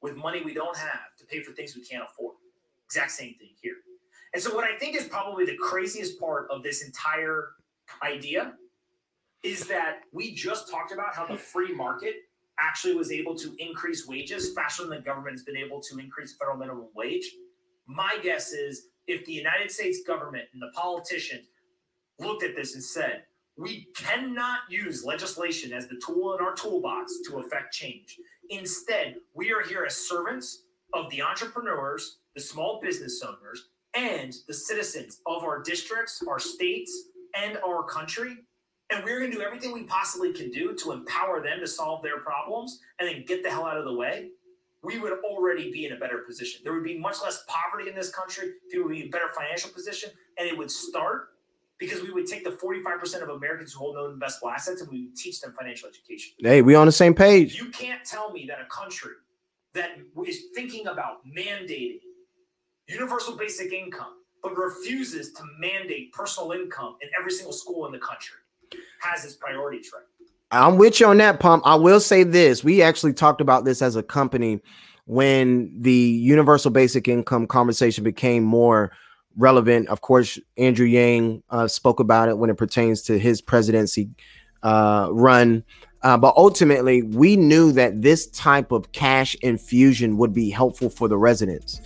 with 0.01 0.15
money 0.15 0.41
we 0.43 0.53
don't 0.53 0.77
have 0.77 1.15
to 1.17 1.25
pay 1.25 1.41
for 1.41 1.51
things 1.51 1.75
we 1.75 1.83
can't 1.83 2.03
afford. 2.03 2.35
Exact 2.85 3.11
same 3.11 3.35
thing 3.35 3.49
here. 3.61 3.75
And 4.33 4.41
so, 4.41 4.53
what 4.53 4.63
I 4.63 4.77
think 4.77 4.95
is 4.95 5.05
probably 5.05 5.45
the 5.45 5.57
craziest 5.57 6.19
part 6.19 6.47
of 6.51 6.63
this 6.63 6.83
entire 6.83 7.49
idea 8.03 8.53
is 9.43 9.67
that 9.67 10.01
we 10.11 10.33
just 10.33 10.69
talked 10.69 10.91
about 10.91 11.15
how 11.15 11.25
the 11.25 11.37
free 11.37 11.73
market 11.73 12.15
actually 12.59 12.95
was 12.95 13.11
able 13.11 13.35
to 13.35 13.55
increase 13.59 14.07
wages 14.07 14.53
faster 14.53 14.83
than 14.83 14.91
the 14.91 15.01
government 15.01 15.33
has 15.33 15.43
been 15.43 15.57
able 15.57 15.79
to 15.81 15.97
increase 15.99 16.35
federal 16.37 16.57
minimum 16.57 16.87
wage. 16.95 17.31
My 17.87 18.17
guess 18.21 18.51
is 18.51 18.87
if 19.05 19.25
the 19.25 19.31
United 19.31 19.71
States 19.71 19.99
government 20.05 20.45
and 20.53 20.61
the 20.61 20.71
politicians 20.73 21.47
looked 22.19 22.43
at 22.43 22.55
this 22.55 22.73
and 22.73 22.83
said, 22.83 23.23
we 23.57 23.87
cannot 23.95 24.59
use 24.69 25.03
legislation 25.03 25.73
as 25.73 25.87
the 25.87 25.99
tool 26.05 26.35
in 26.35 26.45
our 26.45 26.53
toolbox 26.53 27.21
to 27.27 27.39
affect 27.39 27.73
change. 27.73 28.17
Instead, 28.49 29.15
we 29.33 29.51
are 29.51 29.63
here 29.63 29.83
as 29.85 29.95
servants 29.95 30.63
of 30.93 31.09
the 31.09 31.21
entrepreneurs, 31.21 32.19
the 32.35 32.41
small 32.41 32.79
business 32.81 33.21
owners, 33.23 33.69
and 33.95 34.33
the 34.47 34.53
citizens 34.53 35.21
of 35.25 35.43
our 35.43 35.61
districts, 35.63 36.23
our 36.29 36.39
states, 36.39 37.09
and 37.35 37.57
our 37.67 37.83
country. 37.83 38.37
And 38.91 39.03
we're 39.03 39.19
going 39.19 39.31
to 39.31 39.37
do 39.37 39.43
everything 39.43 39.73
we 39.73 39.83
possibly 39.83 40.31
can 40.31 40.51
do 40.51 40.73
to 40.75 40.91
empower 40.91 41.41
them 41.41 41.59
to 41.59 41.67
solve 41.67 42.03
their 42.03 42.19
problems 42.19 42.79
and 42.99 43.09
then 43.09 43.25
get 43.25 43.43
the 43.43 43.49
hell 43.49 43.65
out 43.65 43.77
of 43.77 43.85
the 43.85 43.93
way. 43.93 44.29
We 44.83 44.99
would 44.99 45.13
already 45.25 45.71
be 45.71 45.85
in 45.85 45.93
a 45.93 45.97
better 45.97 46.19
position. 46.19 46.61
There 46.63 46.73
would 46.73 46.83
be 46.83 46.97
much 46.97 47.17
less 47.23 47.43
poverty 47.47 47.89
in 47.89 47.95
this 47.95 48.11
country. 48.11 48.51
People 48.69 48.87
would 48.87 48.93
be 48.93 49.01
in 49.01 49.07
a 49.07 49.09
better 49.09 49.29
financial 49.35 49.71
position. 49.71 50.11
And 50.37 50.47
it 50.47 50.55
would 50.57 50.71
start 50.71 51.29
because 51.79 52.01
we 52.01 52.11
would 52.11 52.25
take 52.25 52.43
the 52.43 52.51
45% 52.51 53.21
of 53.21 53.29
Americans 53.29 53.73
who 53.73 53.79
hold 53.79 53.95
no 53.95 54.09
investable 54.09 54.51
assets 54.53 54.81
and 54.81 54.89
we 54.89 55.05
would 55.05 55.15
teach 55.15 55.41
them 55.41 55.53
financial 55.57 55.87
education. 55.87 56.33
Hey, 56.39 56.61
we 56.61 56.75
on 56.75 56.85
the 56.85 56.91
same 56.91 57.13
page. 57.13 57.57
You 57.57 57.69
can't 57.69 58.03
tell 58.03 58.31
me 58.31 58.45
that 58.47 58.59
a 58.59 58.65
country 58.65 59.13
that 59.73 59.91
is 60.25 60.45
thinking 60.55 60.87
about 60.87 61.25
mandating 61.25 61.99
universal 62.87 63.35
basic 63.35 63.71
income 63.71 64.13
but 64.41 64.55
refuses 64.55 65.33
to 65.33 65.43
mandate 65.59 66.11
personal 66.13 66.51
income 66.51 66.95
in 67.01 67.09
every 67.19 67.31
single 67.31 67.53
school 67.53 67.85
in 67.85 67.91
the 67.91 67.99
country 67.99 68.37
has 69.01 69.25
its 69.25 69.35
priorities 69.35 69.91
right. 69.93 70.03
I'm 70.49 70.77
with 70.77 70.99
you 70.99 71.07
on 71.07 71.17
that, 71.17 71.39
Pomp. 71.41 71.63
I 71.65 71.75
will 71.75 71.99
say 71.99 72.23
this. 72.23 72.63
We 72.63 72.81
actually 72.81 73.13
talked 73.13 73.41
about 73.41 73.65
this 73.65 73.81
as 73.81 73.97
a 73.97 74.03
company 74.03 74.61
when 75.05 75.73
the 75.77 75.91
universal 75.91 76.71
basic 76.71 77.07
income 77.07 77.47
conversation 77.47 78.03
became 78.03 78.43
more 78.43 78.91
relevant. 79.37 79.87
Of 79.87 80.01
course, 80.01 80.39
Andrew 80.57 80.85
Yang 80.85 81.43
uh, 81.49 81.67
spoke 81.67 81.99
about 81.99 82.29
it 82.29 82.37
when 82.37 82.49
it 82.49 82.57
pertains 82.57 83.03
to 83.03 83.17
his 83.17 83.41
presidency 83.41 84.09
uh, 84.63 85.09
run. 85.11 85.63
Uh, 86.01 86.17
but 86.17 86.33
ultimately, 86.35 87.03
we 87.03 87.35
knew 87.35 87.71
that 87.71 88.01
this 88.01 88.27
type 88.27 88.71
of 88.71 88.91
cash 88.91 89.35
infusion 89.41 90.17
would 90.17 90.33
be 90.33 90.49
helpful 90.49 90.89
for 90.89 91.07
the 91.07 91.17
residents, 91.17 91.81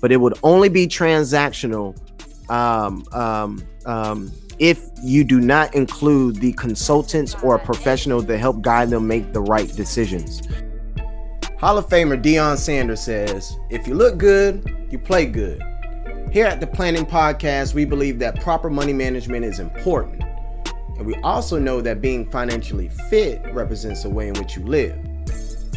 but 0.00 0.12
it 0.12 0.18
would 0.18 0.38
only 0.42 0.68
be 0.68 0.86
transactional 0.86 1.96
um, 2.50 3.04
um, 3.12 3.62
um, 3.86 4.32
if 4.58 4.88
you 5.02 5.24
do 5.24 5.40
not 5.40 5.74
include 5.74 6.36
the 6.36 6.52
consultants 6.52 7.34
or 7.42 7.56
a 7.56 7.58
professional 7.58 8.22
to 8.22 8.38
help 8.38 8.62
guide 8.62 8.90
them 8.90 9.06
make 9.06 9.32
the 9.32 9.40
right 9.40 9.74
decisions. 9.74 10.42
Hall 11.58 11.78
of 11.78 11.88
Famer 11.88 12.22
Deion 12.22 12.56
Sanders 12.56 13.00
says, 13.00 13.58
If 13.70 13.86
you 13.86 13.94
look 13.94 14.18
good, 14.18 14.88
you 14.90 14.98
play 14.98 15.26
good. 15.26 15.62
Here 16.30 16.46
at 16.46 16.60
the 16.60 16.66
Planning 16.66 17.06
Podcast, 17.06 17.72
we 17.72 17.84
believe 17.84 18.18
that 18.18 18.40
proper 18.40 18.68
money 18.68 18.92
management 18.92 19.44
is 19.44 19.58
important. 19.58 20.22
And 20.98 21.06
we 21.06 21.14
also 21.16 21.58
know 21.58 21.80
that 21.80 22.02
being 22.02 22.28
financially 22.30 22.90
fit 23.08 23.42
represents 23.52 24.02
the 24.02 24.10
way 24.10 24.28
in 24.28 24.34
which 24.34 24.56
you 24.56 24.64
live. 24.64 24.98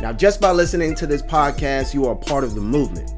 Now, 0.01 0.11
just 0.11 0.41
by 0.41 0.51
listening 0.51 0.95
to 0.95 1.07
this 1.07 1.21
podcast, 1.21 1.93
you 1.93 2.07
are 2.07 2.15
part 2.15 2.43
of 2.43 2.55
the 2.55 2.61
movement. 2.61 3.11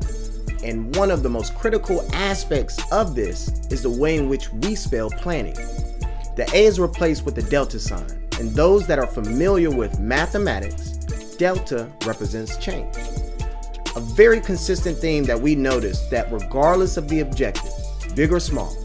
And 0.63 0.95
one 0.95 1.09
of 1.09 1.23
the 1.23 1.29
most 1.29 1.55
critical 1.55 2.07
aspects 2.13 2.79
of 2.91 3.15
this 3.15 3.47
is 3.71 3.81
the 3.81 3.89
way 3.89 4.17
in 4.17 4.29
which 4.29 4.51
we 4.53 4.75
spell 4.75 5.09
planning. 5.09 5.55
The 6.35 6.47
A 6.53 6.65
is 6.65 6.79
replaced 6.79 7.25
with 7.25 7.35
the 7.35 7.43
delta 7.43 7.79
sign. 7.79 8.29
And 8.39 8.51
those 8.51 8.85
that 8.87 8.99
are 8.99 9.07
familiar 9.07 9.71
with 9.71 9.99
mathematics, 9.99 10.91
delta 11.37 11.91
represents 12.05 12.57
change 12.57 12.95
a 13.95 13.99
very 13.99 14.39
consistent 14.39 14.97
theme 14.97 15.23
that 15.25 15.39
we 15.39 15.55
noticed 15.55 16.09
that 16.11 16.31
regardless 16.31 16.97
of 16.97 17.07
the 17.07 17.21
objective, 17.21 17.71
big 18.15 18.31
or 18.31 18.39
small, 18.39 18.75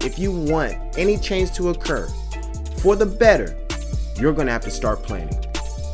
if 0.00 0.18
you 0.18 0.32
want 0.32 0.76
any 0.98 1.16
change 1.16 1.52
to 1.52 1.68
occur 1.70 2.08
for 2.78 2.96
the 2.96 3.06
better, 3.06 3.56
you're 4.18 4.32
going 4.32 4.46
to 4.46 4.52
have 4.52 4.62
to 4.62 4.70
start 4.70 5.02
planning. 5.02 5.38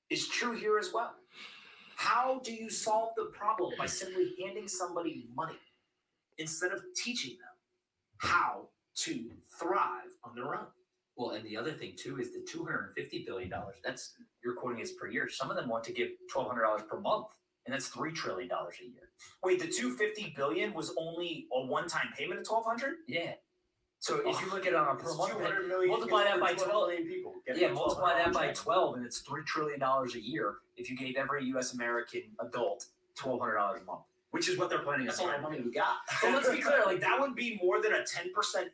is 0.10 0.28
true 0.28 0.54
here 0.54 0.78
as 0.78 0.92
well. 0.94 1.14
How 1.96 2.42
do 2.44 2.54
you 2.54 2.70
solve 2.70 3.10
the 3.16 3.26
problem 3.26 3.74
by 3.78 3.86
simply 3.86 4.34
handing 4.44 4.68
somebody 4.68 5.28
money 5.36 5.60
instead 6.38 6.72
of 6.72 6.82
teaching 6.96 7.32
them 7.32 7.50
how 8.18 8.70
to 8.96 9.30
thrive 9.60 10.12
on 10.24 10.36
their 10.36 10.56
own? 10.56 10.68
Well, 11.22 11.32
and 11.32 11.46
the 11.46 11.56
other 11.56 11.72
thing 11.72 11.94
too 11.96 12.20
is 12.20 12.32
the 12.34 12.42
two 12.42 12.66
hundred 12.66 12.86
and 12.86 12.96
fifty 12.96 13.24
billion 13.28 13.48
dollars. 13.48 13.76
That's 13.84 14.16
you're 14.44 14.56
quoting 14.56 14.80
is 14.80 14.94
per 14.94 15.08
year. 15.08 15.30
Some 15.30 15.52
of 15.52 15.56
them 15.56 15.70
want 15.70 15.84
to 15.84 15.94
give 15.94 16.10
twelve 16.32 16.48
hundred 16.48 16.64
dollars 16.64 16.82
per 16.90 17.00
month, 17.00 17.28
and 17.66 17.74
that's 17.74 17.90
three 17.90 18.12
trillion 18.12 18.50
dollars 18.50 18.78
a 18.82 18.86
year. 18.86 19.10
Wait, 19.44 19.60
the 19.60 19.68
two 19.68 19.96
fifty 19.96 20.34
billion 20.36 20.74
was 20.74 20.96
only 20.98 21.46
a 21.54 21.64
one-time 21.64 22.08
payment 22.18 22.40
of 22.40 22.48
twelve 22.48 22.66
hundred? 22.66 22.96
Yeah. 23.08 23.34
So 24.00 24.28
if 24.28 24.42
you 24.42 24.50
look 24.50 24.66
at 24.66 24.74
it 24.74 24.76
on 24.76 24.96
a 24.96 25.00
per 25.00 25.14
month, 25.14 25.34
200 25.34 25.68
million 25.68 25.90
multiply 25.90 26.24
that 26.24 26.40
by 26.40 26.56
12 26.56 26.90
people. 27.08 27.36
Yeah, 27.56 27.72
multiply 27.72 28.16
that 28.16 28.34
by 28.34 28.48
twelve, 28.54 28.96
and 28.96 29.06
it's 29.06 29.20
three 29.20 29.44
trillion 29.44 29.80
dollars 29.80 30.16
a 30.16 30.20
year. 30.20 30.56
If 30.76 30.90
you 30.90 30.98
gave 30.98 31.18
every 31.18 31.46
U.S. 31.50 31.76
American 31.76 32.24
adult 32.40 32.86
twelve 33.16 33.42
hundred 33.42 33.58
dollars 33.58 33.82
a 33.84 33.86
month, 33.86 34.06
which 34.32 34.50
is 34.50 34.58
what 34.58 34.70
they're 34.72 34.80
planning 34.80 35.02
on. 35.02 35.06
That's 35.06 35.20
all 35.20 35.32
the 35.32 35.38
money 35.38 35.62
we 35.62 35.72
got. 35.72 35.98
But 36.20 36.34
let's 36.34 36.50
be 36.50 36.62
clear, 36.62 36.82
like 36.84 37.00
that 37.08 37.20
would 37.20 37.36
be 37.36 37.60
more 37.62 37.80
than 37.80 37.94
a 37.94 37.98
10% 38.00 38.26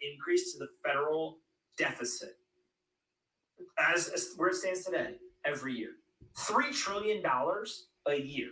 increase 0.02 0.54
to 0.54 0.60
the 0.60 0.70
federal 0.82 1.40
deficit 1.78 2.38
as, 3.80 4.08
as 4.10 4.32
where 4.38 4.50
it 4.50 4.56
stands 4.56 4.84
today 4.84 5.16
every 5.46 5.74
year. 5.74 5.92
Three 6.38 6.72
trillion 6.72 7.22
dollars 7.22 7.88
a 8.08 8.16
year 8.16 8.50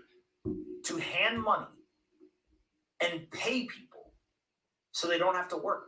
to 0.84 0.98
hand 0.98 1.42
money 1.42 1.68
and 3.02 3.30
pay 3.32 3.66
people 3.66 4.14
so 4.92 5.08
they 5.08 5.18
don't 5.18 5.36
have 5.36 5.48
to 5.50 5.58
work. 5.58 5.86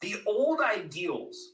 The 0.00 0.16
old 0.26 0.60
ideals 0.60 1.52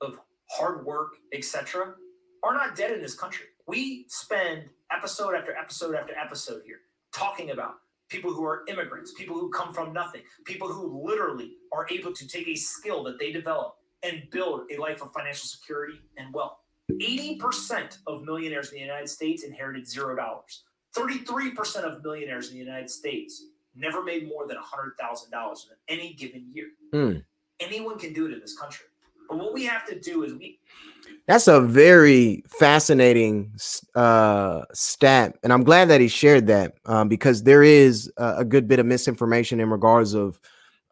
of 0.00 0.18
hard 0.50 0.84
work, 0.84 1.14
etc., 1.32 1.94
are 2.42 2.54
not 2.54 2.74
dead 2.76 2.92
in 2.92 3.02
this 3.02 3.14
country. 3.14 3.46
We 3.66 4.06
spend 4.08 4.64
episode 4.92 5.34
after 5.34 5.56
episode 5.56 5.94
after 5.94 6.14
episode 6.16 6.62
here 6.64 6.80
talking 7.12 7.50
about 7.50 7.74
people 8.08 8.32
who 8.32 8.44
are 8.44 8.64
immigrants, 8.68 9.12
people 9.14 9.38
who 9.38 9.50
come 9.50 9.72
from 9.72 9.92
nothing, 9.92 10.22
people 10.44 10.68
who 10.68 11.06
literally 11.06 11.52
are 11.72 11.86
able 11.90 12.12
to 12.12 12.26
take 12.26 12.48
a 12.48 12.54
skill 12.56 13.04
that 13.04 13.18
they 13.18 13.32
develop 13.32 13.76
and 14.02 14.22
build 14.30 14.62
a 14.70 14.80
life 14.80 15.02
of 15.02 15.12
financial 15.12 15.46
security 15.46 16.00
and 16.16 16.32
wealth. 16.32 16.58
80% 16.90 17.98
of 18.06 18.24
millionaires 18.24 18.70
in 18.70 18.78
the 18.78 18.84
United 18.84 19.08
States 19.08 19.44
inherited 19.44 19.86
zero 19.86 20.16
dollars. 20.16 20.64
33% 20.96 21.84
of 21.84 22.02
millionaires 22.02 22.48
in 22.48 22.54
the 22.54 22.64
United 22.64 22.90
States 22.90 23.44
never 23.76 24.02
made 24.02 24.28
more 24.28 24.48
than 24.48 24.56
$100,000 24.56 25.30
in 25.30 25.76
any 25.88 26.14
given 26.14 26.46
year. 26.52 26.66
Hmm. 26.92 27.18
Anyone 27.60 27.98
can 27.98 28.12
do 28.12 28.26
it 28.26 28.32
in 28.32 28.40
this 28.40 28.58
country. 28.58 28.86
But 29.28 29.38
what 29.38 29.54
we 29.54 29.64
have 29.66 29.86
to 29.86 29.98
do 29.98 30.24
is 30.24 30.34
we 30.34 30.58
That's 31.28 31.46
a 31.46 31.60
very 31.60 32.42
fascinating 32.48 33.52
uh, 33.94 34.62
stat, 34.72 35.36
and 35.44 35.52
I'm 35.52 35.62
glad 35.62 35.88
that 35.88 36.00
he 36.00 36.08
shared 36.08 36.48
that 36.48 36.74
um, 36.84 37.08
because 37.08 37.44
there 37.44 37.62
is 37.62 38.12
a, 38.16 38.38
a 38.38 38.44
good 38.44 38.66
bit 38.66 38.80
of 38.80 38.86
misinformation 38.86 39.60
in 39.60 39.70
regards 39.70 40.14
of 40.14 40.40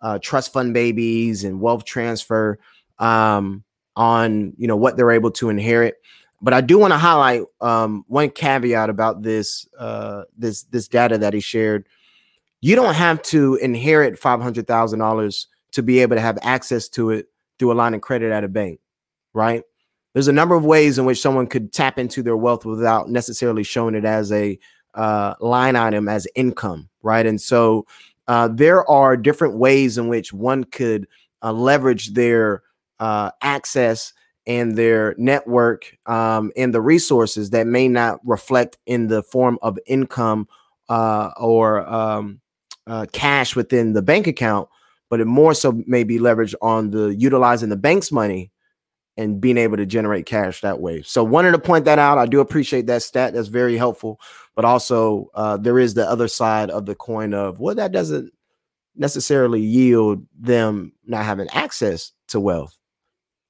uh, 0.02 0.20
trust 0.22 0.52
fund 0.52 0.72
babies 0.72 1.42
and 1.42 1.61
wealth 1.61 1.84
transfer 1.84 2.61
um, 2.99 3.64
on 3.96 4.55
you 4.57 4.66
know 4.66 4.76
what 4.76 4.96
they're 4.96 5.11
able 5.11 5.30
to 5.32 5.51
inherit. 5.51 5.96
But 6.40 6.55
I 6.55 6.61
do 6.61 6.78
want 6.78 6.92
to 6.92 6.99
highlight 6.99 7.42
um, 7.61 8.05
one 8.07 8.30
caveat 8.30 8.90
about 8.90 9.22
this 9.22 9.68
uh, 9.78 10.24
this 10.36 10.62
this 10.64 10.88
data 10.88 11.18
that 11.18 11.34
he 11.34 11.40
shared. 11.40 11.88
You 12.61 12.74
don't 12.76 12.94
have 12.94 13.22
to 13.22 13.57
inherit 13.57 14.18
five 14.18 14.40
hundred 14.40 14.66
thousand 14.66 14.99
dollars 15.01 15.49
to 15.72 15.82
be 15.82 16.01
able 16.01 16.16
to 16.16 16.22
have 16.22 16.38
access 16.42 16.88
to 16.90 17.11
it 17.11 17.28
through 17.59 17.72
a 17.72 17.74
line 17.74 17.94
of 17.94 18.01
credit 18.01 18.32
at 18.32 18.44
a 18.44 18.49
bank, 18.49 18.80
right? 19.32 19.62
There's 20.14 20.28
a 20.28 20.32
number 20.32 20.55
of 20.55 20.64
ways 20.64 20.99
in 20.99 21.05
which 21.05 21.20
someone 21.20 21.46
could 21.46 21.72
tap 21.72 21.99
into 21.99 22.22
their 22.22 22.36
wealth 22.36 22.64
without 22.64 23.11
necessarily 23.11 23.62
showing 23.62 23.94
it 23.94 24.05
as 24.05 24.32
a 24.32 24.59
uh, 24.94 25.34
line 25.40 25.76
item 25.76 26.09
as 26.09 26.26
income, 26.34 26.88
right? 27.03 27.26
And 27.26 27.40
so 27.40 27.86
uh, 28.26 28.49
there 28.49 28.88
are 28.90 29.16
different 29.16 29.59
ways 29.59 29.99
in 29.99 30.09
which 30.09 30.32
one 30.32 30.64
could 30.64 31.07
uh, 31.42 31.53
leverage 31.53 32.14
their 32.14 32.62
uh, 33.01 33.30
access 33.42 34.12
and 34.46 34.76
their 34.76 35.14
network 35.18 35.96
um, 36.07 36.51
and 36.57 36.72
the 36.72 36.80
resources 36.80 37.51
that 37.51 37.66
may 37.66 37.86
not 37.86 38.18
reflect 38.24 38.78
in 38.86 39.09
the 39.09 39.22
form 39.22 39.59
of 39.61 39.78
income 39.86 40.49
uh, 40.88 41.30
or 41.36 41.86
um, 41.86 42.40
uh, 42.86 43.05
cash 43.12 43.55
within 43.55 43.92
the 43.92 44.01
bank 44.01 44.26
account, 44.26 44.68
but 45.11 45.20
it 45.20 45.26
more 45.26 45.53
so 45.53 45.82
may 45.86 46.03
be 46.03 46.18
leveraged 46.18 46.55
on 46.62 46.90
the 46.90 47.14
utilizing 47.14 47.68
the 47.68 47.76
bank's 47.76 48.11
money 48.11 48.51
and 49.18 49.40
being 49.40 49.59
able 49.59 49.76
to 49.76 49.84
generate 49.84 50.24
cash 50.24 50.61
that 50.61 50.80
way. 50.80 51.03
So 51.03 51.24
wanted 51.24 51.51
to 51.53 51.59
point 51.59 51.84
that 51.84 51.99
out. 51.99 52.18
I 52.18 52.26
do 52.26 52.40
appreciate 52.40 52.86
that 52.86 53.03
stat. 53.03 53.34
That's 53.34 53.49
very 53.49 53.76
helpful. 53.76 54.20
But 54.55 54.64
also 54.64 55.28
uh, 55.34 55.57
there 55.57 55.78
is 55.78 55.94
the 55.94 56.09
other 56.09 56.28
side 56.28 56.70
of 56.70 56.86
the 56.86 56.94
coin 56.94 57.34
of 57.34 57.61
well, 57.61 57.74
that 57.74 57.92
doesn't 57.92 58.32
necessarily 58.96 59.61
yield 59.61 60.24
them 60.38 60.92
not 61.05 61.24
having 61.24 61.49
access 61.51 62.12
to 62.28 62.40
wealth. 62.40 62.77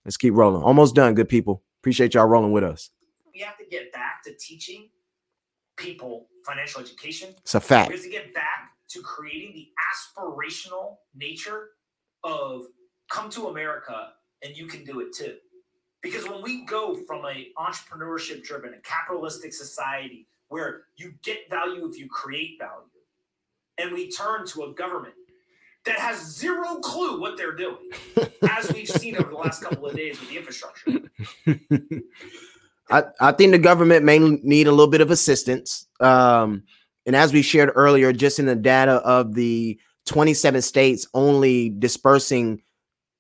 Let's 0.05 0.17
keep 0.17 0.35
rolling. 0.35 0.63
Almost 0.63 0.95
done, 0.95 1.15
good 1.15 1.29
people. 1.29 1.63
Appreciate 1.81 2.15
y'all 2.15 2.27
rolling 2.27 2.53
with 2.53 2.65
us. 2.65 2.91
we 3.35 3.41
have 3.41 3.57
to 3.59 3.65
get 3.65 3.93
back 3.93 4.23
to 4.25 4.35
teaching 4.35 4.89
people 5.77 6.29
financial 6.45 6.81
education. 6.81 7.31
It's 7.39 7.55
a 7.55 7.61
fact. 7.61 7.89
We 7.91 7.95
have 7.95 8.05
to 8.05 8.11
get 8.11 8.35
back 8.35 8.73
to 8.89 9.01
creating 9.03 9.53
the 9.55 9.69
aspirational 9.93 10.97
nature 11.15 11.71
of 12.25 12.63
come 13.11 13.31
to 13.31 13.49
America 13.49 14.13
and 14.43 14.57
you 14.57 14.67
can 14.67 14.85
do 14.85 15.01
it 15.01 15.13
too. 15.15 15.37
Because 16.03 16.29
when 16.29 16.43
we 16.43 16.65
go 16.65 16.97
from 17.07 17.25
a 17.25 17.49
entrepreneurship 17.59 18.43
driven, 18.45 18.73
a 18.75 18.79
capitalistic 18.79 19.53
society 19.53 20.27
where 20.49 20.83
you 20.97 21.15
get 21.23 21.51
value 21.51 21.87
if 21.87 21.99
you 21.99 22.09
create 22.09 22.59
value, 22.59 22.87
and 23.79 23.93
we 23.93 24.11
turn 24.11 24.47
to 24.47 24.65
a 24.65 24.73
government 24.75 25.15
that 25.89 25.99
has 25.99 26.21
zero 26.21 26.77
clue 26.77 27.21
what 27.21 27.37
they're 27.37 27.57
doing, 27.57 27.91
as 28.51 28.71
we've 28.73 28.89
seen 28.89 29.17
over 29.17 29.31
the 29.31 29.37
last 29.37 29.63
couple 29.63 29.87
of 29.87 29.97
days 29.97 30.21
with 30.21 30.29
the 30.29 30.37
infrastructure. 30.37 31.01
I, 32.91 33.05
I 33.21 33.33
think 33.33 33.53
the 33.53 33.59
government 33.59 34.05
may 34.05 34.19
need 34.19 34.67
a 34.67 34.71
little 34.71 34.91
bit 34.91 35.01
of 35.01 35.11
assistance. 35.11 35.87
Um, 36.01 36.63
and 37.07 37.17
as 37.17 37.33
we 37.33 37.43
shared 37.43 37.73
earlier, 37.75 38.13
just 38.13 38.39
in 38.39 38.47
the 38.47 38.55
data 38.55 38.97
of 38.97 39.35
the 39.35 39.79
27 40.07 40.63
states 40.63 41.07
only 41.15 41.71
dispersing 41.71 42.63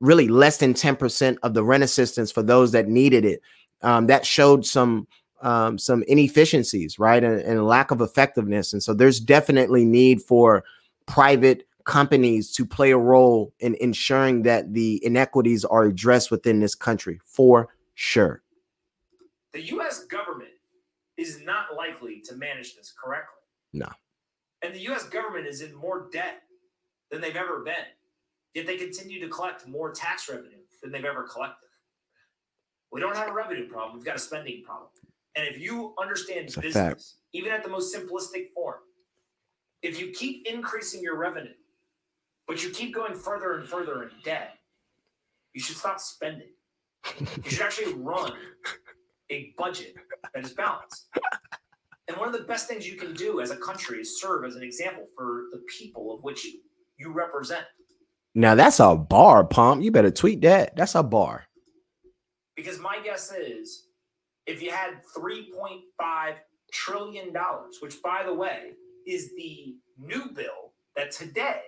really 0.00 0.28
less 0.28 0.58
than 0.58 0.74
10% 0.74 1.38
of 1.42 1.54
the 1.54 1.64
rent 1.64 1.82
assistance 1.82 2.30
for 2.30 2.42
those 2.42 2.72
that 2.72 2.88
needed 2.88 3.24
it, 3.24 3.42
um, 3.82 4.06
that 4.06 4.24
showed 4.24 4.64
some 4.64 5.06
um, 5.40 5.78
some 5.78 6.02
inefficiencies, 6.08 6.98
right, 6.98 7.22
and, 7.22 7.40
and 7.40 7.64
lack 7.64 7.92
of 7.92 8.00
effectiveness. 8.00 8.72
And 8.72 8.82
so 8.82 8.92
there's 8.92 9.20
definitely 9.20 9.84
need 9.84 10.20
for 10.20 10.64
private 11.06 11.64
companies 11.88 12.52
to 12.52 12.66
play 12.66 12.90
a 12.90 12.98
role 12.98 13.54
in 13.60 13.74
ensuring 13.80 14.42
that 14.42 14.74
the 14.74 15.02
inequities 15.04 15.64
are 15.64 15.84
addressed 15.84 16.30
within 16.30 16.60
this 16.60 16.74
country 16.74 17.18
for 17.24 17.74
sure. 17.94 18.42
The 19.54 19.62
US 19.72 20.04
government 20.04 20.50
is 21.16 21.40
not 21.42 21.74
likely 21.74 22.20
to 22.26 22.36
manage 22.36 22.76
this 22.76 22.92
correctly. 22.92 23.40
No. 23.72 23.88
And 24.62 24.74
the 24.74 24.80
US 24.90 25.04
government 25.04 25.46
is 25.46 25.62
in 25.62 25.74
more 25.74 26.10
debt 26.12 26.42
than 27.10 27.22
they've 27.22 27.34
ever 27.34 27.64
been. 27.64 27.88
Yet 28.54 28.66
they 28.66 28.76
continue 28.76 29.18
to 29.20 29.28
collect 29.28 29.66
more 29.66 29.90
tax 29.90 30.28
revenue 30.28 30.58
than 30.82 30.92
they've 30.92 31.04
ever 31.04 31.22
collected. 31.22 31.68
We 32.92 33.00
don't 33.00 33.16
have 33.16 33.28
a 33.28 33.32
revenue 33.32 33.66
problem, 33.66 33.96
we've 33.96 34.04
got 34.04 34.16
a 34.16 34.20
spending 34.20 34.62
problem. 34.62 34.90
And 35.36 35.46
if 35.48 35.58
you 35.58 35.94
understand 35.98 36.52
a 36.54 36.60
business, 36.60 37.16
even 37.32 37.50
at 37.50 37.62
the 37.62 37.70
most 37.70 37.94
simplistic 37.94 38.52
form, 38.54 38.80
if 39.80 39.98
you 39.98 40.10
keep 40.10 40.46
increasing 40.46 41.00
your 41.02 41.16
revenue, 41.16 41.54
but 42.48 42.64
you 42.64 42.70
keep 42.70 42.94
going 42.94 43.14
further 43.14 43.58
and 43.58 43.68
further 43.68 44.02
in 44.04 44.10
debt, 44.24 44.54
you 45.52 45.60
should 45.60 45.76
stop 45.76 46.00
spending. 46.00 46.48
You 47.20 47.50
should 47.50 47.60
actually 47.60 47.92
run 47.94 48.32
a 49.30 49.52
budget 49.58 49.94
that 50.34 50.44
is 50.44 50.52
balanced. 50.52 51.08
And 52.08 52.16
one 52.16 52.26
of 52.26 52.32
the 52.32 52.46
best 52.46 52.66
things 52.66 52.88
you 52.88 52.96
can 52.96 53.12
do 53.12 53.40
as 53.40 53.50
a 53.50 53.56
country 53.56 53.98
is 53.98 54.18
serve 54.18 54.46
as 54.46 54.56
an 54.56 54.62
example 54.62 55.06
for 55.16 55.44
the 55.52 55.60
people 55.78 56.14
of 56.14 56.24
which 56.24 56.46
you 56.96 57.12
represent. 57.12 57.64
Now 58.34 58.54
that's 58.54 58.80
a 58.80 58.96
bar, 58.96 59.44
Pomp. 59.44 59.82
You 59.82 59.90
better 59.90 60.10
tweet 60.10 60.40
that. 60.42 60.74
That's 60.74 60.94
a 60.94 61.02
bar. 61.02 61.44
Because 62.56 62.78
my 62.80 62.98
guess 63.04 63.30
is 63.32 63.88
if 64.46 64.62
you 64.62 64.70
had 64.70 65.02
$3.5 65.16 66.34
trillion, 66.72 67.34
which 67.80 68.02
by 68.02 68.22
the 68.24 68.32
way 68.32 68.70
is 69.06 69.30
the 69.36 69.76
new 69.98 70.30
bill 70.34 70.72
that 70.96 71.10
today 71.10 71.60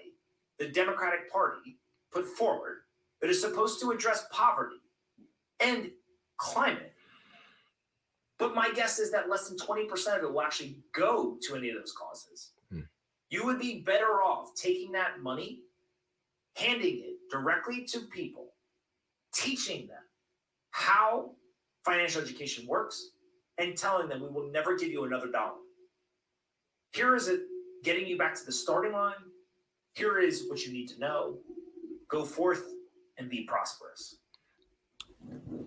the 0.60 0.68
Democratic 0.68 1.32
Party 1.32 1.78
put 2.12 2.26
forward 2.26 2.82
that 3.20 3.30
is 3.30 3.40
supposed 3.40 3.80
to 3.80 3.90
address 3.90 4.26
poverty 4.30 4.76
and 5.58 5.90
climate. 6.36 6.92
But 8.38 8.54
my 8.54 8.70
guess 8.70 8.98
is 8.98 9.10
that 9.10 9.28
less 9.28 9.48
than 9.48 9.58
20% 9.58 10.18
of 10.18 10.22
it 10.22 10.32
will 10.32 10.42
actually 10.42 10.76
go 10.92 11.38
to 11.42 11.56
any 11.56 11.70
of 11.70 11.76
those 11.76 11.92
causes. 11.92 12.52
Hmm. 12.70 12.80
You 13.30 13.44
would 13.46 13.58
be 13.58 13.80
better 13.80 14.22
off 14.22 14.54
taking 14.54 14.92
that 14.92 15.20
money, 15.22 15.62
handing 16.56 16.98
it 17.04 17.16
directly 17.30 17.84
to 17.86 18.00
people, 18.00 18.52
teaching 19.34 19.86
them 19.86 19.96
how 20.72 21.32
financial 21.84 22.20
education 22.20 22.66
works, 22.66 23.12
and 23.58 23.76
telling 23.76 24.08
them 24.08 24.20
we 24.20 24.28
will 24.28 24.50
never 24.50 24.76
give 24.76 24.88
you 24.88 25.04
another 25.04 25.28
dollar. 25.28 25.58
Here 26.92 27.14
is 27.14 27.28
it 27.28 27.40
getting 27.82 28.06
you 28.06 28.18
back 28.18 28.34
to 28.34 28.44
the 28.44 28.52
starting 28.52 28.92
line. 28.92 29.14
Here 29.94 30.18
is 30.18 30.46
what 30.48 30.64
you 30.64 30.72
need 30.72 30.88
to 30.88 31.00
know. 31.00 31.38
Go 32.08 32.24
forth 32.24 32.64
and 33.18 33.28
be 33.28 33.42
prosperous. 33.44 34.16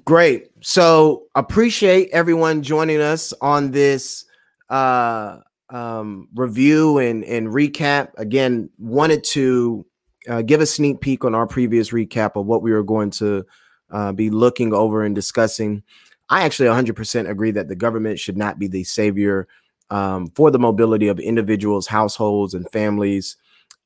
Great. 0.06 0.50
So 0.62 1.28
appreciate 1.36 2.10
everyone 2.12 2.64
joining 2.64 3.02
us 3.02 3.34
on 3.42 3.72
this 3.72 4.26
uh 4.70 5.40
um 5.70 6.28
review 6.36 6.98
and 6.98 7.24
and 7.24 7.48
recap. 7.48 8.10
Again, 8.18 8.70
wanted 8.78 9.24
to 9.26 9.86
uh, 10.28 10.42
give 10.42 10.62
a 10.62 10.66
sneak 10.66 11.02
peek 11.02 11.26
on 11.26 11.36
our 11.36 11.48
previous 11.48 11.92
recap 11.92 12.36
of 12.36 12.46
what 12.46 12.62
we 12.62 12.72
were 12.72 12.84
going 12.84 13.10
to 13.12 13.46
uh, 13.92 14.12
be 14.12 14.30
looking 14.30 14.74
over 14.74 15.04
and 15.04 15.14
discussing. 15.14 15.84
I 16.30 16.44
actually 16.44 16.70
100% 16.70 17.30
agree 17.30 17.52
that 17.52 17.68
the 17.68 17.76
government 17.76 18.20
should 18.20 18.38
not 18.38 18.58
be 18.58 18.68
the 18.68 18.84
savior 18.84 19.48
um, 19.90 20.28
for 20.36 20.50
the 20.50 20.60
mobility 20.60 21.08
of 21.08 21.20
individuals, 21.20 21.88
households, 21.88 22.54
and 22.54 22.70
families. 22.72 23.38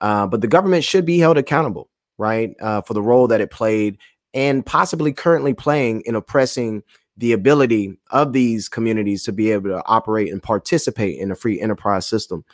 Uh, 0.01 0.27
but 0.27 0.41
the 0.41 0.47
government 0.47 0.83
should 0.83 1.05
be 1.05 1.19
held 1.19 1.37
accountable, 1.37 1.89
right, 2.17 2.55
uh, 2.61 2.81
for 2.81 2.93
the 2.93 3.01
role 3.01 3.27
that 3.27 3.41
it 3.41 3.51
played 3.51 3.97
and 4.33 4.65
possibly 4.65 5.11
currently 5.13 5.53
playing 5.53 6.01
in 6.01 6.15
oppressing 6.15 6.83
the 7.17 7.31
ability 7.31 7.97
of 8.11 8.33
these 8.33 8.69
communities 8.69 9.23
to 9.23 9.31
be 9.31 9.51
able 9.51 9.69
to 9.69 9.83
operate 9.85 10.31
and 10.31 10.43
participate 10.43 11.19
in 11.19 11.31
a 11.31 11.35
free 11.35 11.59
enterprise 11.59 12.05
system. 12.05 12.45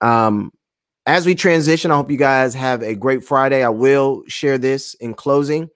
Um, 0.00 0.52
as 1.06 1.26
we 1.26 1.34
transition, 1.34 1.90
I 1.90 1.96
hope 1.96 2.10
you 2.10 2.16
guys 2.16 2.54
have 2.54 2.82
a 2.82 2.94
great 2.94 3.24
Friday. 3.24 3.62
I 3.62 3.68
will 3.68 4.22
share 4.26 4.56
this 4.56 4.94
in 4.94 5.12
closing. 5.14 5.68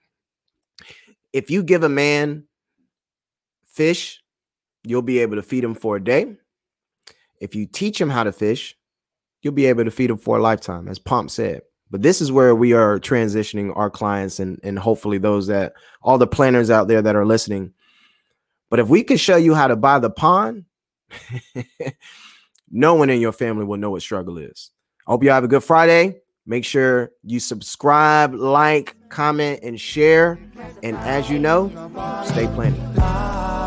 If 1.33 1.51
you 1.51 1.61
give 1.61 1.83
a 1.83 1.89
man 1.89 2.45
fish, 3.65 4.23
you'll 4.83 5.01
be 5.01 5.19
able 5.19 5.35
to 5.35 5.43
feed 5.43 5.63
him 5.63 5.75
for 5.75 5.97
a 5.97 6.03
day. 6.03 6.35
If 7.39 7.53
you 7.53 7.67
teach 7.67 7.99
him 7.99 8.09
how 8.09 8.23
to 8.23 8.31
fish, 8.31 8.75
you'll 9.45 9.53
be 9.53 9.67
able 9.67 9.85
to 9.85 9.91
feed 9.91 10.09
them 10.09 10.17
for 10.17 10.37
a 10.37 10.41
lifetime, 10.41 10.87
as 10.87 10.97
Pomp 10.97 11.29
said. 11.29 11.61
But 11.91 12.01
this 12.01 12.19
is 12.19 12.31
where 12.31 12.55
we 12.55 12.73
are 12.73 12.99
transitioning 12.99 13.71
our 13.77 13.91
clients 13.91 14.39
and 14.39 14.59
and 14.63 14.77
hopefully 14.77 15.19
those 15.19 15.47
that 15.47 15.73
all 16.01 16.17
the 16.17 16.25
planners 16.25 16.71
out 16.71 16.87
there 16.87 17.03
that 17.03 17.15
are 17.15 17.27
listening. 17.27 17.73
But 18.71 18.79
if 18.79 18.89
we 18.89 19.03
could 19.03 19.19
show 19.19 19.37
you 19.37 19.53
how 19.53 19.67
to 19.67 19.75
buy 19.75 19.99
the 19.99 20.09
pond, 20.09 20.65
no 22.71 22.95
one 22.95 23.11
in 23.11 23.21
your 23.21 23.31
family 23.31 23.65
will 23.65 23.77
know 23.77 23.91
what 23.91 24.01
struggle 24.01 24.39
is. 24.39 24.71
I 25.07 25.11
hope 25.11 25.23
you 25.23 25.29
have 25.29 25.43
a 25.43 25.47
good 25.47 25.63
Friday. 25.63 26.21
Make 26.47 26.65
sure 26.65 27.11
you 27.23 27.39
subscribe, 27.39 28.33
like, 28.33 28.95
comment, 29.09 29.61
and 29.61 29.79
share. 29.79 30.39
And 30.81 30.97
as 30.97 31.29
you 31.29 31.39
know, 31.39 31.69
stay 32.25 32.47
planning. 32.47 33.64